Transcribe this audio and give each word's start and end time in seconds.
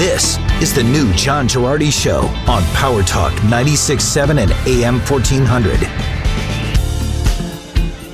This 0.00 0.38
is 0.62 0.74
the 0.74 0.82
new 0.82 1.12
John 1.12 1.46
Girardi 1.46 1.92
Show 1.92 2.20
on 2.50 2.62
Power 2.72 3.02
Talk 3.02 3.34
96.7 3.42 4.40
and 4.40 4.50
AM 4.66 4.98
1400. 5.00 5.78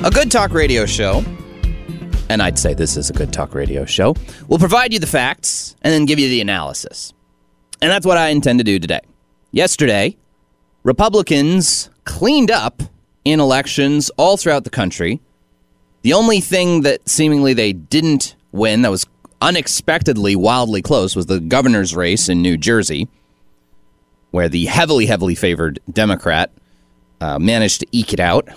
A 0.05 0.11
good 0.11 0.29
talk 0.29 0.51
radio 0.51 0.85
show, 0.85 1.23
and 2.29 2.43
I'd 2.43 2.59
say 2.59 2.75
this 2.75 2.97
is 2.97 3.09
a 3.09 3.12
good 3.12 3.33
talk 3.33 3.55
radio 3.55 3.85
show, 3.85 4.17
will 4.49 4.59
provide 4.59 4.93
you 4.93 4.99
the 4.99 5.07
facts 5.07 5.77
and 5.83 5.95
then 5.95 6.07
give 6.07 6.19
you 6.19 6.29
the 6.29 6.41
analysis. 6.41 7.15
And 7.81 7.89
that's 7.89 8.05
what 8.05 8.19
I 8.19 8.31
intend 8.31 8.59
to 8.59 8.65
do 8.65 8.81
today. 8.81 9.03
Yesterday, 9.53 10.17
Republicans 10.83 11.89
cleaned 12.03 12.51
up 12.51 12.83
in 13.25 13.39
elections 13.39 14.11
all 14.17 14.37
throughout 14.37 14.65
the 14.65 14.71
country. 14.71 15.21
The 16.03 16.15
only 16.15 16.41
thing 16.41 16.81
that 16.81 17.09
seemingly 17.09 17.55
they 17.55 17.73
didn't 17.73 18.34
win 18.51 18.83
that 18.83 18.91
was 18.91 19.07
unexpectedly 19.41 20.37
wildly 20.37 20.83
close 20.83 21.15
was 21.15 21.27
the 21.27 21.41
governor's 21.41 21.95
race 21.95 22.29
in 22.29 22.43
New 22.43 22.57
Jersey, 22.57 23.09
where 24.31 24.48
the 24.48 24.67
heavily, 24.67 25.06
heavily 25.06 25.34
favored 25.34 25.81
Democrat 25.91 26.51
uh, 27.20 27.39
managed 27.39 27.81
to 27.81 27.87
eke 27.93 28.12
it 28.12 28.20
out. 28.20 28.48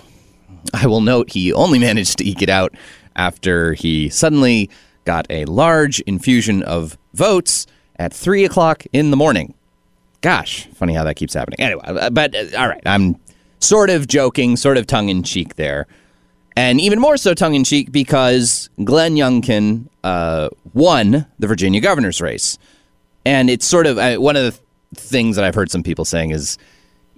I 0.74 0.86
will 0.86 1.00
note 1.00 1.32
he 1.32 1.52
only 1.52 1.78
managed 1.88 2.18
to 2.18 2.28
eke 2.28 2.42
it 2.42 2.50
out 2.50 2.74
after 3.16 3.74
he 3.74 4.08
suddenly 4.08 4.70
got 5.04 5.26
a 5.30 5.44
large 5.46 6.00
infusion 6.00 6.62
of 6.62 6.96
votes 7.14 7.66
at 7.96 8.12
three 8.12 8.44
o'clock 8.44 8.84
in 8.92 9.10
the 9.10 9.16
morning. 9.16 9.54
Gosh, 10.20 10.66
funny 10.74 10.94
how 10.94 11.04
that 11.04 11.16
keeps 11.16 11.34
happening. 11.34 11.60
Anyway, 11.60 11.82
uh, 11.84 12.10
but 12.10 12.34
uh, 12.34 12.58
all 12.58 12.68
right, 12.68 12.82
I'm 12.84 13.16
sort 13.58 13.90
of 13.90 14.06
joking, 14.06 14.56
sort 14.56 14.76
of 14.76 14.86
tongue 14.86 15.08
in 15.08 15.22
cheek 15.22 15.56
there. 15.56 15.86
And 16.60 16.78
even 16.78 17.00
more 17.00 17.16
so 17.16 17.32
tongue 17.32 17.54
in 17.54 17.64
cheek 17.64 17.90
because 17.90 18.68
Glenn 18.84 19.14
Youngkin 19.14 19.88
uh, 20.04 20.50
won 20.74 21.24
the 21.38 21.46
Virginia 21.46 21.80
governor's 21.80 22.20
race. 22.20 22.58
And 23.24 23.48
it's 23.48 23.64
sort 23.64 23.86
of 23.86 23.96
uh, 23.96 24.16
one 24.16 24.36
of 24.36 24.42
the 24.44 24.60
things 24.94 25.36
that 25.36 25.44
I've 25.46 25.54
heard 25.54 25.70
some 25.70 25.82
people 25.82 26.04
saying 26.04 26.32
is, 26.32 26.58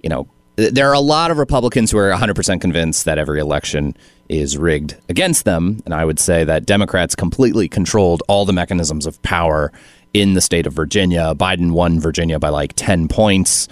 you 0.01 0.07
know, 0.07 0.29
there 0.55 0.89
are 0.89 0.93
a 0.93 1.01
lot 1.01 1.29
of 1.29 1.39
Republicans 1.39 1.91
who 1.91 1.97
are 1.97 2.09
100% 2.09 2.61
convinced 2.61 3.03
that 3.03 3.17
every 3.17 3.41
election 3.41 3.97
is 4.29 4.57
rigged 4.57 4.95
against 5.09 5.43
them. 5.43 5.81
And 5.83 5.93
I 5.93 6.05
would 6.05 6.21
say 6.21 6.45
that 6.45 6.65
Democrats 6.65 7.13
completely 7.13 7.67
controlled 7.67 8.23
all 8.29 8.45
the 8.45 8.53
mechanisms 8.53 9.05
of 9.05 9.21
power 9.23 9.73
in 10.13 10.35
the 10.35 10.41
state 10.41 10.65
of 10.65 10.71
Virginia. 10.71 11.35
Biden 11.35 11.73
won 11.73 11.99
Virginia 11.99 12.39
by 12.39 12.47
like 12.47 12.71
10 12.77 13.09
points 13.09 13.67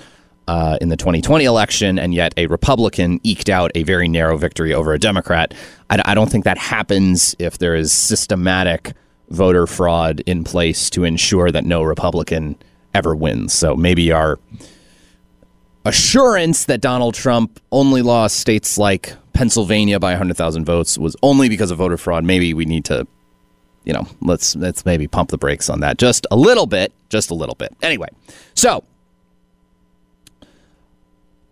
uh, 0.52 0.77
in 0.81 0.89
the 0.89 0.97
2020 0.97 1.45
election, 1.45 1.97
and 1.97 2.13
yet 2.13 2.33
a 2.35 2.45
Republican 2.47 3.21
eked 3.23 3.49
out 3.49 3.71
a 3.73 3.83
very 3.83 4.09
narrow 4.09 4.35
victory 4.35 4.73
over 4.73 4.91
a 4.91 4.99
Democrat. 4.99 5.53
I, 5.89 6.02
I 6.03 6.13
don't 6.13 6.30
think 6.30 6.43
that 6.43 6.58
happens 6.58 7.33
if 7.39 7.58
there 7.59 7.73
is 7.73 7.93
systematic 7.93 8.91
voter 9.30 9.66
fraud 9.66 10.19
in 10.25 10.43
place 10.43 10.89
to 10.89 11.05
ensure 11.05 11.52
that 11.52 11.63
no 11.63 11.83
Republican 11.83 12.58
ever 12.93 13.16
wins. 13.16 13.53
So 13.53 13.77
maybe 13.77 14.11
our 14.11 14.39
assurance 15.85 16.65
that 16.65 16.81
Donald 16.81 17.13
Trump 17.13 17.61
only 17.71 18.02
lost 18.02 18.37
states 18.37 18.77
like 18.77 19.15
Pennsylvania 19.31 20.02
by 20.02 20.11
100,000 20.11 20.65
votes 20.65 20.97
was 20.97 21.15
only 21.23 21.47
because 21.47 21.71
of 21.71 21.77
voter 21.77 21.95
fraud. 21.95 22.26
Maybe 22.26 22.53
we 22.53 22.65
need 22.65 22.83
to, 22.86 23.08
you 23.86 23.93
know, 23.93 24.05
let's 24.20 24.58
let's 24.58 24.86
maybe 24.86 25.08
pump 25.08 25.30
the 25.30 25.37
brakes 25.37 25.70
on 25.70 25.80
that 25.80 25.97
just 25.97 26.27
a 26.30 26.36
little 26.36 26.65
bit, 26.65 26.92
just 27.08 27.30
a 27.30 27.33
little 27.33 27.55
bit. 27.55 27.73
Anyway, 27.81 28.09
so 28.53 28.83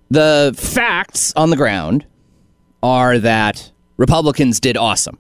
the 0.10 0.54
facts 0.58 1.34
on 1.36 1.50
the 1.50 1.56
ground 1.56 2.06
are 2.82 3.20
that 3.20 3.72
Republicans 3.98 4.60
did 4.60 4.78
awesome. 4.78 5.18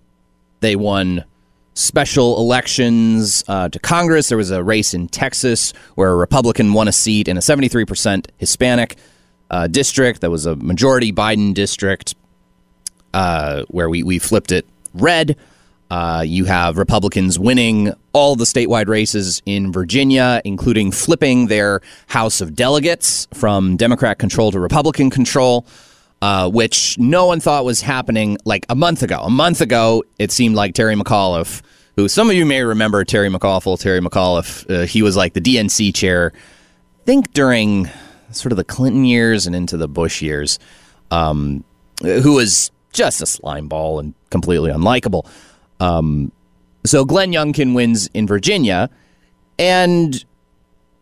They 0.62 0.76
won 0.76 1.26
special 1.74 2.38
elections 2.38 3.44
uh, 3.48 3.70
to 3.70 3.80
Congress. 3.80 4.30
There 4.30 4.38
was 4.38 4.52
a 4.52 4.64
race 4.64 4.94
in 4.94 5.08
Texas 5.08 5.72
where 5.96 6.12
a 6.12 6.16
Republican 6.16 6.74
won 6.74 6.88
a 6.88 6.92
seat 6.92 7.28
in 7.28 7.38
a 7.38 7.40
73% 7.40 8.28
Hispanic 8.38 8.98
uh, 9.50 9.68
district 9.68 10.22
that 10.22 10.30
was 10.30 10.46
a 10.46 10.56
majority 10.56 11.12
Biden 11.12 11.54
district 11.54 12.16
uh, 13.14 13.64
where 13.70 13.90
we, 13.90 14.04
we 14.04 14.20
flipped 14.20 14.52
it 14.52 14.66
red. 14.94 15.38
Uh, 15.90 16.24
you 16.26 16.46
have 16.46 16.78
Republicans 16.78 17.40
winning 17.40 17.94
all 18.14 18.36
the 18.36 18.46
statewide 18.46 18.88
races 18.88 19.42
in 19.46 19.72
Virginia, 19.72 20.42
including 20.46 20.92
flipping 20.92 21.48
their 21.48 21.82
House 22.08 22.42
of 22.42 22.56
Delegates 22.56 23.28
from 23.34 23.76
Democrat 23.76 24.20
control 24.20 24.52
to 24.52 24.60
Republican 24.60 25.10
control, 25.10 25.66
uh, 26.22 26.50
which 26.50 26.98
no 27.00 27.26
one 27.26 27.40
thought 27.40 27.66
was 27.66 27.82
happening 27.82 28.38
like 28.46 28.66
a 28.70 28.76
month 28.76 29.02
ago. 29.02 29.20
A 29.22 29.32
month 29.32 29.62
ago, 29.62 30.04
it 30.20 30.32
seemed 30.32 30.56
like 30.56 30.76
Terry 30.76 30.96
McAuliffe, 30.96 31.64
who 31.96 32.08
some 32.08 32.30
of 32.30 32.36
you 32.36 32.46
may 32.46 32.62
remember 32.62 33.04
Terry 33.04 33.30
McAuliffe, 33.30 33.80
Terry 33.80 34.00
McAuliffe, 34.00 34.70
uh, 34.70 34.86
he 34.86 35.02
was 35.02 35.18
like 35.18 35.34
the 35.34 35.42
DNC 35.42 35.96
chair, 35.96 36.34
I 36.36 37.06
think 37.06 37.34
during 37.34 37.90
sort 38.32 38.52
of 38.52 38.58
the 38.58 38.64
Clinton 38.64 39.06
years 39.06 39.48
and 39.48 39.56
into 39.56 39.76
the 39.76 39.88
Bush 39.88 40.22
years, 40.22 40.60
um, 41.10 41.64
who 42.04 42.36
was 42.36 42.70
just 42.94 43.22
a 43.22 43.26
slime 43.26 43.68
ball 43.68 44.00
and 44.00 44.14
completely 44.30 44.72
unlikable. 44.72 45.28
Um, 45.80 46.32
so 46.86 47.06
Glenn 47.06 47.32
Youngkin 47.32 47.74
wins 47.74 48.10
in 48.14 48.28
Virginia, 48.28 48.90
and 49.58 50.24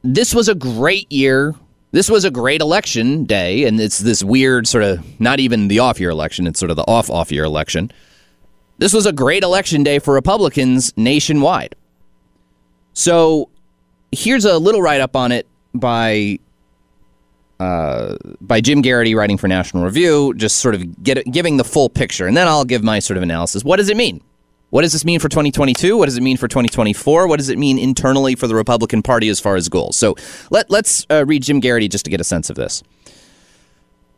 this 0.04 0.34
was 0.34 0.50
a 0.50 0.56
great 0.56 1.12
year. 1.12 1.56
This 1.92 2.10
was 2.10 2.26
a 2.26 2.32
great 2.32 2.62
election 2.62 3.24
day, 3.24 3.64
and 3.66 3.80
it's 3.80 4.00
this 4.00 4.24
weird 4.24 4.68
sort 4.68 4.84
of 4.84 5.04
not 5.20 5.40
even 5.40 5.68
the 5.68 5.80
off 5.80 6.00
year 6.00 6.10
election, 6.10 6.48
it's 6.48 6.60
sort 6.60 6.70
of 6.70 6.78
the 6.78 6.88
off 6.88 7.10
off 7.10 7.32
year 7.32 7.44
election. 7.44 7.92
This 8.80 8.94
was 8.94 9.06
a 9.06 9.14
great 9.14 9.44
election 9.44 9.84
day 9.84 10.00
for 10.00 10.14
Republicans 10.14 10.94
nationwide. 10.98 11.76
So 12.94 13.50
here's 14.12 14.46
a 14.46 14.58
little 14.58 14.82
write 14.82 15.02
up 15.02 15.16
on 15.16 15.32
it 15.32 15.48
by 15.74 16.40
uh, 17.59 18.16
by 18.40 18.62
Jim 18.62 18.82
Geraghty 18.84 19.16
writing 19.16 19.38
for 19.38 19.48
National 19.48 19.84
Review, 19.84 20.34
just 20.36 20.58
sort 20.58 20.76
of 20.76 21.04
get, 21.04 21.24
giving 21.32 21.58
the 21.58 21.64
full 21.64 21.90
picture, 21.90 22.28
and 22.28 22.38
then 22.38 22.48
I'll 22.48 22.66
give 22.66 22.84
my 22.84 23.00
sort 23.00 23.18
of 23.18 23.24
analysis. 23.24 23.64
What 23.64 23.78
does 23.78 23.90
it 23.90 23.98
mean? 23.98 24.22
What 24.69 24.81
does 24.81 24.91
this 24.91 25.05
mean 25.05 25.22
for 25.22 25.29
2022? 25.29 25.97
What 25.97 26.05
does 26.07 26.17
it 26.17 26.23
mean 26.23 26.35
for 26.35 26.50
2024? 26.50 27.28
What 27.28 27.38
does 27.38 27.47
it 27.47 27.57
mean 27.57 27.79
internally 27.79 28.35
for 28.35 28.47
the 28.47 28.55
Republican 28.55 29.01
Party 29.01 29.29
as 29.29 29.39
far 29.39 29.55
as 29.55 29.69
goals? 29.69 29.95
So 29.95 30.16
let, 30.51 30.69
let's 30.69 31.05
uh, 31.09 31.25
read 31.25 31.44
Jim 31.44 31.61
Geraghty 31.61 31.88
just 31.88 32.03
to 32.03 32.11
get 32.11 32.19
a 32.19 32.25
sense 32.25 32.50
of 32.50 32.57
this. 32.57 32.83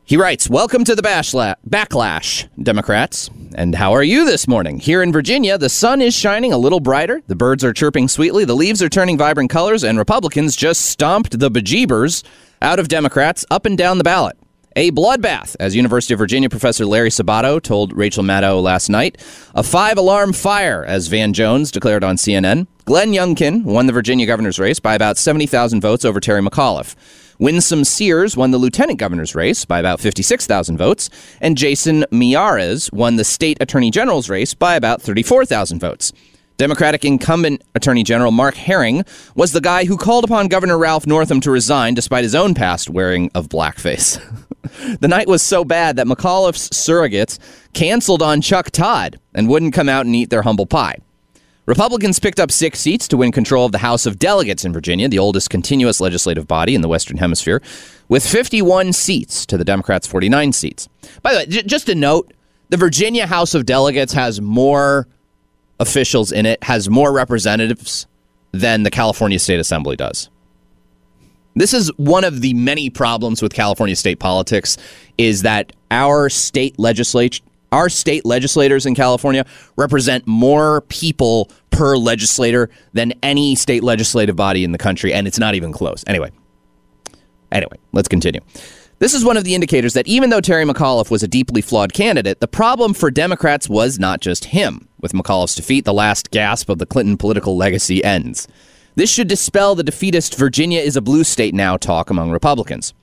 He 0.05 0.17
writes, 0.17 0.49
Welcome 0.49 0.83
to 0.85 0.95
the 0.95 1.03
bashla- 1.03 1.53
backlash, 1.69 2.49
Democrats. 2.63 3.29
And 3.53 3.75
how 3.75 3.93
are 3.93 4.01
you 4.01 4.25
this 4.25 4.47
morning? 4.47 4.79
Here 4.79 5.03
in 5.03 5.11
Virginia, 5.11 5.55
the 5.59 5.69
sun 5.69 6.01
is 6.01 6.15
shining 6.15 6.51
a 6.51 6.57
little 6.57 6.79
brighter, 6.79 7.21
the 7.27 7.35
birds 7.35 7.63
are 7.63 7.71
chirping 7.71 8.07
sweetly, 8.07 8.43
the 8.43 8.55
leaves 8.55 8.81
are 8.81 8.89
turning 8.89 9.19
vibrant 9.19 9.51
colors, 9.51 9.83
and 9.83 9.99
Republicans 9.99 10.55
just 10.55 10.87
stomped 10.87 11.39
the 11.39 11.51
bejeebers 11.51 12.23
out 12.59 12.79
of 12.79 12.87
Democrats 12.87 13.45
up 13.51 13.67
and 13.67 13.77
down 13.77 13.99
the 13.99 14.03
ballot. 14.03 14.35
A 14.75 14.91
bloodbath, 14.91 15.55
as 15.59 15.75
University 15.75 16.13
of 16.13 16.19
Virginia 16.19 16.47
professor 16.47 16.85
Larry 16.85 17.09
Sabato 17.09 17.61
told 17.61 17.91
Rachel 17.97 18.23
Maddow 18.23 18.61
last 18.61 18.87
night. 18.87 19.17
A 19.55 19.63
five 19.63 19.97
alarm 19.97 20.31
fire, 20.31 20.85
as 20.85 21.07
Van 21.07 21.33
Jones 21.33 21.71
declared 21.71 22.03
on 22.03 22.17
CNN. 22.17 22.67
Glenn 22.85 23.11
Youngkin 23.11 23.63
won 23.63 23.87
the 23.87 23.93
Virginia 23.93 24.27
governor's 24.27 24.59
race 24.59 24.79
by 24.79 24.93
about 24.93 25.17
70,000 25.17 25.81
votes 25.81 26.05
over 26.05 26.19
Terry 26.19 26.41
McAuliffe. 26.41 26.95
Winsome 27.39 27.83
Sears 27.83 28.37
won 28.37 28.51
the 28.51 28.57
lieutenant 28.57 28.99
governor's 28.99 29.33
race 29.33 29.65
by 29.65 29.79
about 29.79 29.99
56,000 29.99 30.77
votes, 30.77 31.09
and 31.41 31.57
Jason 31.57 32.03
Miyares 32.11 32.91
won 32.93 33.15
the 33.15 33.23
state 33.23 33.57
attorney 33.61 33.89
general's 33.89 34.29
race 34.29 34.53
by 34.53 34.75
about 34.75 35.01
34,000 35.01 35.79
votes. 35.79 36.13
Democratic 36.59 37.05
incumbent 37.05 37.63
Attorney 37.73 38.03
General 38.03 38.33
Mark 38.33 38.53
Herring 38.53 39.05
was 39.33 39.53
the 39.53 39.61
guy 39.61 39.85
who 39.85 39.95
called 39.95 40.25
upon 40.25 40.49
Governor 40.49 40.77
Ralph 40.77 41.07
Northam 41.07 41.39
to 41.39 41.51
resign 41.51 41.93
despite 41.93 42.23
his 42.23 42.35
own 42.35 42.53
past 42.53 42.89
wearing 42.89 43.31
of 43.33 43.47
blackface. 43.47 44.19
the 44.99 45.07
night 45.07 45.29
was 45.29 45.41
so 45.41 45.63
bad 45.63 45.95
that 45.95 46.05
McAuliffe's 46.05 46.67
surrogates 46.71 47.39
canceled 47.71 48.21
on 48.21 48.41
Chuck 48.41 48.71
Todd 48.71 49.21
and 49.33 49.47
wouldn't 49.47 49.73
come 49.73 49.87
out 49.87 50.05
and 50.05 50.13
eat 50.13 50.31
their 50.31 50.41
humble 50.41 50.65
pie. 50.65 50.97
Republicans 51.65 52.19
picked 52.19 52.41
up 52.41 52.51
six 52.51 52.77
seats 52.81 53.07
to 53.07 53.15
win 53.15 53.31
control 53.31 53.65
of 53.65 53.71
the 53.71 53.77
House 53.77 54.05
of 54.05 54.19
Delegates 54.19 54.65
in 54.65 54.73
Virginia, 54.73 55.07
the 55.07 55.19
oldest 55.19 55.49
continuous 55.49 56.01
legislative 56.01 56.45
body 56.45 56.75
in 56.75 56.81
the 56.81 56.89
Western 56.89 57.15
Hemisphere, 57.15 57.61
with 58.09 58.27
51 58.27 58.91
seats 58.91 59.45
to 59.45 59.57
the 59.57 59.63
Democrats' 59.63 60.07
49 60.07 60.51
seats. 60.51 60.89
By 61.21 61.31
the 61.31 61.37
way, 61.39 61.45
j- 61.45 61.63
just 61.63 61.87
a 61.87 61.95
note 61.95 62.33
the 62.67 62.75
Virginia 62.75 63.27
House 63.27 63.55
of 63.55 63.65
Delegates 63.65 64.11
has 64.11 64.41
more 64.41 65.07
officials 65.79 66.31
in 66.31 66.45
it, 66.45 66.63
has 66.63 66.89
more 66.89 67.11
representatives 67.13 68.07
than 68.51 68.83
the 68.83 68.91
California 68.91 69.39
State 69.39 69.59
Assembly 69.59 69.95
does. 69.95 70.29
This 71.55 71.73
is 71.73 71.91
one 71.97 72.23
of 72.23 72.41
the 72.41 72.53
many 72.53 72.89
problems 72.89 73.41
with 73.41 73.53
California 73.53 73.95
state 73.95 74.19
politics 74.19 74.77
is 75.17 75.41
that 75.41 75.73
our 75.91 76.29
state 76.29 76.77
legislature 76.79 77.43
our 77.71 77.87
state 77.87 78.25
legislators 78.25 78.87
in 78.87 78.95
California 78.95 79.45
represent 79.75 80.25
more 80.25 80.81
people 80.81 81.51
per 81.69 81.97
legislator 81.97 82.67
than 82.93 83.13
any 83.21 83.53
state 83.53 83.83
legislative 83.83 84.35
body 84.35 84.63
in 84.63 84.71
the 84.71 84.77
country 84.77 85.13
and 85.13 85.27
it's 85.27 85.37
not 85.37 85.53
even 85.53 85.71
close. 85.71 86.03
Anyway. 86.07 86.31
Anyway, 87.51 87.77
let's 87.91 88.07
continue. 88.07 88.41
This 88.99 89.13
is 89.13 89.23
one 89.23 89.37
of 89.37 89.45
the 89.45 89.55
indicators 89.55 89.93
that 89.93 90.07
even 90.07 90.29
though 90.29 90.41
Terry 90.41 90.65
McAuliffe 90.65 91.09
was 91.09 91.23
a 91.23 91.27
deeply 91.27 91.61
flawed 91.61 91.93
candidate, 91.93 92.41
the 92.41 92.49
problem 92.49 92.93
for 92.93 93.09
Democrats 93.09 93.69
was 93.69 93.97
not 93.97 94.19
just 94.19 94.45
him. 94.45 94.89
With 94.99 95.13
McAuliffe's 95.13 95.55
defeat, 95.55 95.85
the 95.85 95.93
last 95.93 96.31
gasp 96.31 96.67
of 96.67 96.79
the 96.79 96.85
Clinton 96.85 97.15
political 97.15 97.55
legacy 97.55 98.03
ends. 98.03 98.45
This 98.95 99.09
should 99.09 99.29
dispel 99.29 99.73
the 99.73 99.83
defeatist 99.83 100.37
Virginia 100.37 100.81
is 100.81 100.97
a 100.97 101.01
blue 101.01 101.23
state 101.23 101.53
now 101.53 101.77
talk 101.77 102.09
among 102.09 102.31
Republicans. 102.31 102.93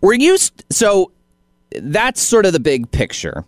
We're 0.00 0.14
used, 0.14 0.64
so 0.70 1.10
that's 1.70 2.22
sort 2.22 2.46
of 2.46 2.52
the 2.52 2.60
big 2.60 2.92
picture. 2.92 3.44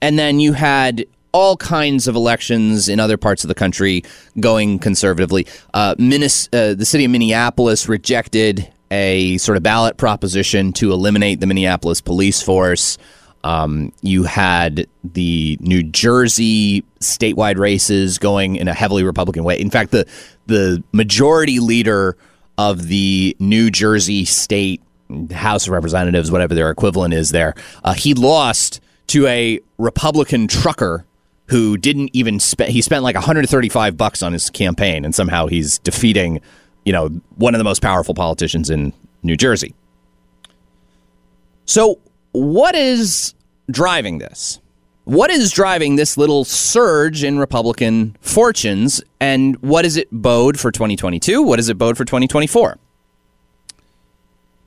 And 0.00 0.18
then 0.18 0.40
you 0.40 0.54
had 0.54 1.04
all 1.32 1.58
kinds 1.58 2.08
of 2.08 2.16
elections 2.16 2.88
in 2.88 2.98
other 2.98 3.18
parts 3.18 3.44
of 3.44 3.48
the 3.48 3.54
country 3.54 4.04
going 4.40 4.78
conservatively. 4.78 5.46
Uh, 5.74 5.94
Minnes- 5.98 6.48
uh, 6.54 6.72
the 6.72 6.86
city 6.86 7.04
of 7.04 7.10
Minneapolis 7.10 7.90
rejected 7.90 8.71
a 8.92 9.38
sort 9.38 9.56
of 9.56 9.62
ballot 9.62 9.96
proposition 9.96 10.72
to 10.74 10.92
eliminate 10.92 11.40
the 11.40 11.46
Minneapolis 11.46 12.02
police 12.02 12.42
force. 12.42 12.98
Um, 13.42 13.90
you 14.02 14.22
had 14.24 14.86
the 15.02 15.56
New 15.60 15.82
Jersey 15.82 16.84
statewide 17.00 17.56
races 17.56 18.18
going 18.18 18.56
in 18.56 18.68
a 18.68 18.74
heavily 18.74 19.02
Republican 19.02 19.44
way. 19.44 19.58
In 19.58 19.70
fact, 19.70 19.90
the 19.90 20.06
the 20.46 20.84
majority 20.92 21.58
leader 21.58 22.16
of 22.58 22.86
the 22.88 23.34
New 23.40 23.70
Jersey 23.70 24.26
state 24.26 24.82
House 25.32 25.66
of 25.66 25.72
Representatives, 25.72 26.30
whatever 26.30 26.54
their 26.54 26.70
equivalent 26.70 27.14
is 27.14 27.30
there, 27.30 27.54
uh, 27.84 27.94
he 27.94 28.12
lost 28.12 28.80
to 29.08 29.26
a 29.26 29.58
Republican 29.78 30.46
trucker 30.48 31.06
who 31.46 31.76
didn't 31.76 32.10
even 32.12 32.38
spend. 32.38 32.70
He 32.70 32.82
spent 32.82 33.02
like 33.02 33.14
135 33.14 33.96
bucks 33.96 34.22
on 34.22 34.34
his 34.34 34.50
campaign, 34.50 35.04
and 35.04 35.14
somehow 35.14 35.46
he's 35.46 35.78
defeating, 35.78 36.40
you 36.84 36.92
know, 36.92 37.08
one 37.36 37.54
of 37.54 37.58
the 37.58 37.64
most 37.64 37.82
powerful 37.82 38.14
politicians 38.14 38.70
in 38.70 38.92
New 39.22 39.36
Jersey. 39.36 39.74
So 41.64 41.98
what 42.32 42.74
is 42.74 43.34
driving 43.70 44.18
this? 44.18 44.58
What 45.04 45.30
is 45.30 45.50
driving 45.50 45.96
this 45.96 46.16
little 46.16 46.44
surge 46.44 47.24
in 47.24 47.38
Republican 47.38 48.16
fortunes, 48.20 49.02
and 49.18 49.56
what 49.56 49.82
does 49.82 49.96
it 49.96 50.08
bode 50.12 50.60
for 50.60 50.70
2022? 50.70 51.42
What 51.42 51.56
does 51.56 51.68
it 51.68 51.76
bode 51.76 51.96
for 51.96 52.04
2024? 52.04 52.78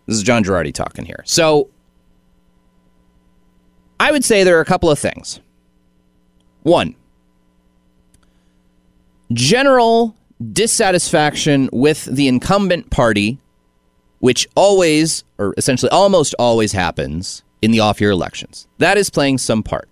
This 0.07 0.17
is 0.17 0.23
John 0.23 0.43
Gerardi 0.43 0.73
talking 0.73 1.05
here. 1.05 1.23
So, 1.25 1.69
I 3.97 4.11
would 4.11 4.25
say 4.25 4.43
there 4.43 4.57
are 4.57 4.61
a 4.61 4.65
couple 4.65 4.91
of 4.91 4.99
things. 4.99 5.39
One, 6.63 6.95
general 9.31 10.15
dissatisfaction 10.51 11.69
with 11.71 12.05
the 12.05 12.27
incumbent 12.27 12.89
party, 12.89 13.39
which 14.19 14.47
always, 14.55 15.23
or 15.37 15.53
essentially 15.57 15.89
almost 15.89 16.35
always 16.37 16.71
happens 16.71 17.43
in 17.61 17.71
the 17.71 17.79
off 17.79 18.01
year 18.01 18.11
elections. 18.11 18.67
That 18.77 18.97
is 18.97 19.09
playing 19.09 19.37
some 19.37 19.63
part. 19.63 19.89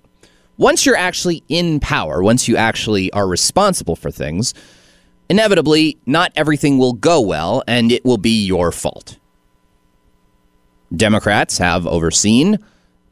Once 0.58 0.86
you're 0.86 0.98
actually 0.98 1.44
in 1.50 1.80
power, 1.80 2.22
once 2.22 2.48
you 2.48 2.56
actually 2.56 3.12
are 3.14 3.28
responsible 3.28 3.96
for 3.96 4.12
things, 4.12 4.54
inevitably, 5.30 5.98
not 6.06 6.32
everything 6.36 6.78
will 6.78 6.94
go 6.94 7.20
well 7.20 7.64
and 7.68 7.92
it 7.92 8.06
will 8.06 8.18
be 8.18 8.46
your 8.46 8.72
fault. 8.72 9.18
Democrats 10.96 11.58
have 11.58 11.88
overseen 11.88 12.60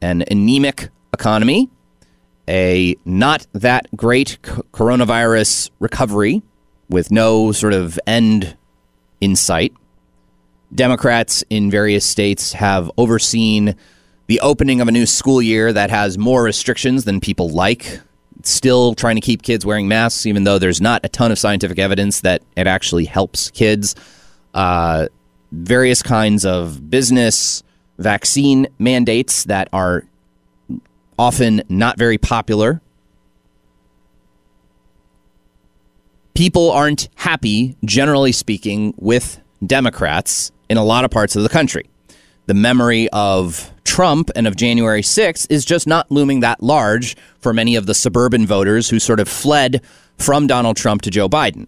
an 0.00 0.22
anemic 0.30 0.90
economy, 1.12 1.68
a 2.48 2.94
not 3.04 3.46
that 3.52 3.88
great 3.96 4.38
coronavirus 4.42 5.70
recovery 5.80 6.42
with 6.92 7.10
no 7.10 7.52
sort 7.52 7.72
of 7.72 7.98
end 8.06 8.56
in 9.20 9.34
sight. 9.36 9.72
Democrats 10.74 11.44
in 11.50 11.70
various 11.70 12.04
states 12.04 12.52
have 12.52 12.90
overseen 12.96 13.76
the 14.26 14.40
opening 14.40 14.80
of 14.80 14.88
a 14.88 14.92
new 14.92 15.06
school 15.06 15.42
year 15.42 15.72
that 15.72 15.90
has 15.90 16.16
more 16.16 16.42
restrictions 16.42 17.04
than 17.04 17.20
people 17.20 17.48
like. 17.50 18.00
Still 18.44 18.94
trying 18.94 19.16
to 19.16 19.20
keep 19.20 19.42
kids 19.42 19.66
wearing 19.66 19.88
masks, 19.88 20.26
even 20.26 20.44
though 20.44 20.58
there's 20.58 20.80
not 20.80 21.04
a 21.04 21.08
ton 21.08 21.30
of 21.30 21.38
scientific 21.38 21.78
evidence 21.78 22.20
that 22.22 22.42
it 22.56 22.66
actually 22.66 23.04
helps 23.04 23.50
kids. 23.50 23.94
Uh, 24.54 25.08
various 25.52 26.02
kinds 26.02 26.44
of 26.44 26.90
business 26.90 27.62
vaccine 27.98 28.66
mandates 28.78 29.44
that 29.44 29.68
are 29.72 30.04
often 31.18 31.62
not 31.68 31.98
very 31.98 32.18
popular. 32.18 32.80
People 36.34 36.70
aren't 36.70 37.08
happy, 37.16 37.76
generally 37.84 38.32
speaking, 38.32 38.94
with 38.96 39.40
Democrats 39.64 40.50
in 40.68 40.76
a 40.76 40.84
lot 40.84 41.04
of 41.04 41.10
parts 41.10 41.36
of 41.36 41.42
the 41.42 41.48
country. 41.48 41.88
The 42.46 42.54
memory 42.54 43.08
of 43.10 43.70
Trump 43.84 44.30
and 44.34 44.46
of 44.46 44.56
January 44.56 45.02
6th 45.02 45.46
is 45.50 45.64
just 45.64 45.86
not 45.86 46.10
looming 46.10 46.40
that 46.40 46.62
large 46.62 47.16
for 47.40 47.52
many 47.52 47.76
of 47.76 47.86
the 47.86 47.94
suburban 47.94 48.46
voters 48.46 48.88
who 48.88 48.98
sort 48.98 49.20
of 49.20 49.28
fled 49.28 49.82
from 50.18 50.46
Donald 50.46 50.76
Trump 50.76 51.02
to 51.02 51.10
Joe 51.10 51.28
Biden. 51.28 51.66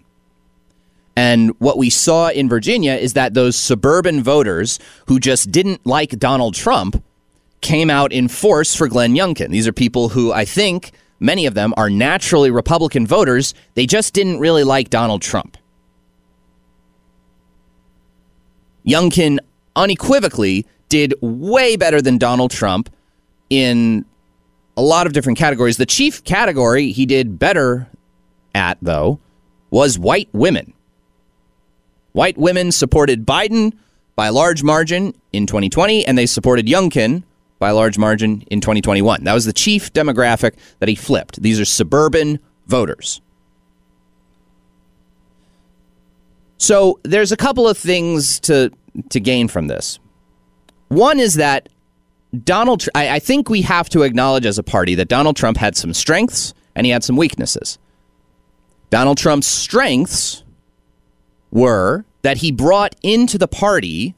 And 1.17 1.53
what 1.59 1.79
we 1.79 1.91
saw 1.91 2.31
in 2.31 2.49
Virginia 2.49 2.95
is 2.95 3.13
that 3.13 3.35
those 3.35 3.57
suburban 3.57 4.23
voters 4.23 4.79
who 5.07 5.21
just 5.21 5.53
didn't 5.53 5.87
like 5.87 6.19
Donald 6.19 6.55
Trump 6.55 7.03
came 7.61 7.89
out 7.89 8.13
in 8.13 8.29
force 8.29 8.75
for 8.75 8.89
Glenn 8.89 9.15
Youngkin. 9.15 9.51
These 9.51 9.69
are 9.69 9.73
people 9.73 10.09
who 10.09 10.33
I 10.33 10.45
think 10.45 10.93
many 11.21 11.47
of 11.47 11.55
them 11.55 11.75
are 11.77 11.91
naturally 11.91 12.51
Republican 12.51 13.07
voters. 13.07 13.55
They 13.75 13.87
just 13.87 14.15
didn't 14.15 14.41
really 14.41 14.65
like 14.65 14.91
Donald 14.91 15.23
Trump. 15.23 15.57
Youngkin 18.87 19.39
unequivocally 19.77 20.67
did 20.89 21.15
way 21.21 21.77
better 21.77 22.03
than 22.03 22.19
Donald 22.19 22.51
Trump 22.51 22.91
in 23.51 24.05
a 24.77 24.83
lot 24.83 25.07
of 25.07 25.13
different 25.13 25.39
categories. 25.39 25.77
The 25.77 25.87
chief 25.87 26.23
category 26.25 26.93
he 26.93 27.07
did 27.07 27.39
better 27.39 27.89
at, 28.55 28.79
though, 28.83 29.19
was 29.71 29.99
white 29.99 30.29
women. 30.33 30.73
White 32.13 32.39
women 32.39 32.71
supported 32.71 33.27
Biden 33.27 33.73
by 34.15 34.29
a 34.29 34.33
large 34.33 34.63
margin 34.63 35.15
in 35.33 35.47
2020, 35.47 36.07
and 36.07 36.17
they 36.17 36.27
supported 36.27 36.67
Youngkin 36.67 37.25
by 37.59 37.71
a 37.71 37.75
large 37.75 37.99
margin 37.99 38.43
in 38.49 38.61
2021. 38.61 39.25
That 39.25 39.35
was 39.35 39.45
the 39.45 39.53
chief 39.53 39.93
demographic 39.93 40.55
that 40.81 40.89
he 40.89 40.95
flipped. 40.95 41.41
These 41.43 41.61
are 41.61 41.65
suburban 41.65 42.39
voters. 42.67 43.21
So 46.59 46.99
there's 47.03 47.33
a 47.33 47.37
couple 47.37 47.69
of 47.69 47.77
things 47.77 48.41
to 48.41 48.71
to 49.11 49.21
gain 49.21 49.49
from 49.49 49.67
this. 49.67 49.99
One 50.89 51.19
is 51.19 51.35
that 51.35 51.69
Donald. 52.45 52.87
I, 52.95 53.17
I 53.17 53.19
think 53.19 53.51
we 53.51 53.63
have 53.63 53.89
to 53.91 54.03
acknowledge 54.03 54.47
as 54.47 54.59
a 54.59 54.63
party 54.63 54.95
that 54.95 55.09
Donald 55.09 55.37
Trump 55.37 55.57
had 55.57 55.77
some 55.77 55.93
strengths 55.93 56.55
and 56.75 56.87
he 56.87 56.93
had 56.93 57.05
some 57.05 57.17
weaknesses. 57.17 57.79
Donald 58.91 59.19
Trump's 59.19 59.47
strengths 59.47 60.45
were 61.51 62.05
that 62.23 62.39
he 62.39 62.51
brought 62.51 62.95
into 63.03 63.39
the 63.39 63.49
party 63.49 64.15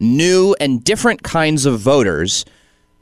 new 0.00 0.54
and 0.60 0.84
different 0.84 1.22
kinds 1.22 1.66
of 1.66 1.80
voters 1.80 2.44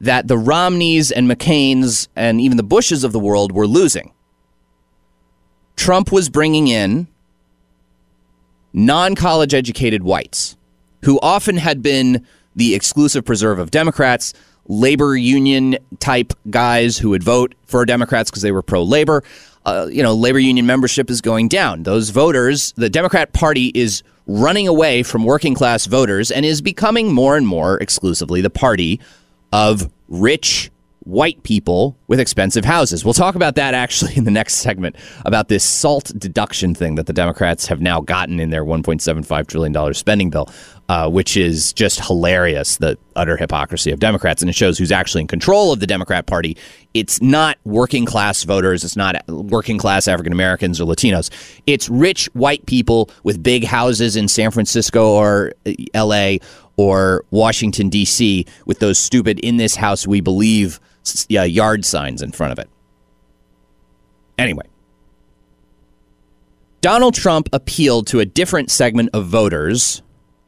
that 0.01 0.29
the 0.29 0.39
Romneys 0.39 1.11
and 1.11 1.31
McCains 1.31 2.09
and 2.15 2.41
even 2.41 2.57
the 2.57 2.63
Bushes 2.63 3.05
of 3.05 3.13
the 3.13 3.19
world 3.19 3.53
were 3.53 3.67
losing. 3.67 4.13
Trump 5.77 6.13
was 6.13 6.29
bringing 6.29 6.69
in 6.69 7.07
non 8.73 9.15
college 9.15 9.55
educated 9.55 10.03
whites 10.03 10.57
who 11.05 11.19
often 11.23 11.57
had 11.57 11.83
been 11.83 12.27
the 12.55 12.75
exclusive 12.75 13.25
preserve 13.25 13.59
of 13.59 13.71
Democrats, 13.71 14.33
labor 14.67 15.17
union 15.17 15.77
type 15.99 16.33
guys 16.51 16.99
who 16.99 17.11
would 17.11 17.23
vote 17.23 17.55
for 17.67 17.85
Democrats 17.85 18.31
because 18.31 18.43
they 18.43 18.53
were 18.53 18.63
pro 18.63 18.83
labor 18.83 19.23
uh, 19.67 19.89
you 19.91 20.03
know, 20.03 20.15
labor 20.15 20.39
union 20.39 20.65
membership 20.65 21.11
is 21.11 21.21
going 21.21 21.49
down. 21.49 21.83
Those 21.83 22.11
voters, 22.11 22.73
the 22.77 22.89
Democrat 22.89 23.33
Party 23.33 23.73
is 23.75 24.05
running 24.29 24.69
away 24.69 25.03
from 25.03 25.25
working 25.25 25.55
class 25.55 25.87
voters 25.87 26.31
and 26.31 26.47
is 26.47 26.61
becoming 26.61 27.13
more 27.13 27.37
and 27.37 27.47
more 27.47 27.77
exclusively 27.79 28.41
the 28.41 28.51
party 28.51 29.01
of 29.57 29.91
rich 30.09 30.71
white 31.05 31.43
people 31.45 31.97
with 32.09 32.21
expensive 32.21 32.65
houses. 32.65 33.07
We'll 33.07 33.15
talk 33.15 33.37
about 33.37 33.55
that 33.55 33.73
actually 33.73 34.15
in 34.15 34.25
the 34.25 34.31
next 34.31 34.57
segment 34.57 34.97
about 35.25 35.49
this 35.49 35.65
SALT 35.65 36.13
deduction 36.19 36.75
thing 36.75 36.97
that 36.97 37.07
the 37.07 37.15
Democrats 37.15 37.67
have 37.69 37.81
now 37.81 38.03
gotten 38.03 38.39
in 38.39 38.51
their 38.51 38.67
$1.75 38.67 39.47
trillion 39.47 39.95
spending 39.95 40.29
bill. 40.29 40.51
Uh, 40.89 41.09
which 41.11 41.37
is 41.37 41.73
just 41.73 42.05
hilarious, 42.05 42.77
the 42.77 42.97
utter 43.17 43.37
hypocrisy 43.37 43.91
of 43.91 43.99
Democrats. 43.99 44.43
And 44.43 44.49
it 44.49 44.55
shows 44.55 44.79
who's 44.79 44.93
actually 44.93 45.23
in 45.23 45.27
control 45.27 45.73
of 45.73 45.81
the 45.81 45.87
Democrat 45.87 46.27
Party. 46.27 46.57
It's 46.95 47.21
not 47.21 47.59
working 47.65 48.05
class 48.05 48.45
voters, 48.45 48.85
it's 48.85 48.97
not 48.97 49.17
working 49.29 49.79
class 49.79 50.07
African 50.07 50.33
Americans 50.33 50.81
or 50.81 50.85
Latinos. 50.85 51.31
It's 51.67 51.89
rich 51.89 52.27
white 52.35 52.65
people 52.67 53.11
with 53.25 53.43
big 53.43 53.65
houses 53.65 54.17
in 54.17 54.29
San 54.29 54.51
Francisco 54.51 55.11
or 55.11 55.53
uh, 55.67 55.73
LA 55.95 56.37
or 56.77 57.25
Washington, 57.31 57.89
D.C., 57.89 58.45
with 58.67 58.81
those 58.81 58.99
stupid 58.99 59.39
in 59.41 59.57
this 59.57 59.75
house 59.75 60.07
we 60.07 60.21
believe 60.21 60.79
yard 61.29 61.85
signs 61.85 62.23
in 62.23 62.33
front 62.33 62.53
of 62.53 62.59
it. 62.59 62.69
Anyway. 64.39 64.65
Donald 66.81 67.15
Trump 67.15 67.49
appealed 67.53 68.07
to 68.09 68.21
a 68.21 68.25
different 68.25 68.71
segment 68.71 69.11
of 69.13 69.27
voters 69.27 70.03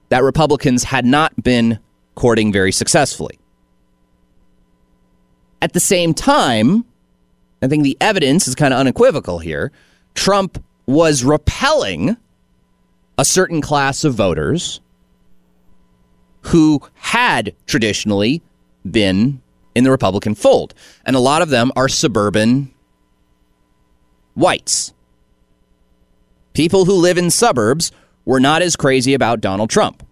that 0.08 0.22
Republicans 0.22 0.84
had 0.84 1.04
not 1.04 1.42
been 1.42 1.78
courting 2.14 2.52
very 2.52 2.72
successfully. 2.72 3.38
At 5.60 5.72
the 5.72 5.80
same 5.80 6.14
time, 6.14 6.84
I 7.62 7.68
think 7.68 7.82
the 7.82 7.96
evidence 8.00 8.46
is 8.46 8.54
kind 8.54 8.72
of 8.72 8.80
unequivocal 8.80 9.38
here. 9.38 9.72
Trump 10.14 10.62
was 10.86 11.24
repelling 11.24 12.16
a 13.18 13.24
certain 13.24 13.60
class 13.60 14.04
of 14.04 14.14
voters 14.14 14.80
who 16.42 16.80
had 16.94 17.54
traditionally 17.66 18.42
been 18.88 19.42
in 19.74 19.84
the 19.84 19.90
Republican 19.90 20.34
fold. 20.34 20.74
And 21.04 21.14
a 21.14 21.20
lot 21.20 21.42
of 21.42 21.50
them 21.50 21.72
are 21.76 21.88
suburban 21.88 22.72
whites. 24.34 24.92
People 26.52 26.84
who 26.84 26.94
live 26.94 27.18
in 27.18 27.30
suburbs 27.30 27.92
were 28.28 28.38
not 28.38 28.60
as 28.60 28.76
crazy 28.76 29.14
about 29.14 29.40
Donald 29.40 29.70
Trump. 29.70 30.06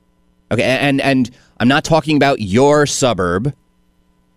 Okay, 0.50 0.62
and 0.62 1.02
and 1.02 1.30
I'm 1.60 1.68
not 1.68 1.84
talking 1.84 2.16
about 2.16 2.40
your 2.40 2.86
suburb. 2.86 3.54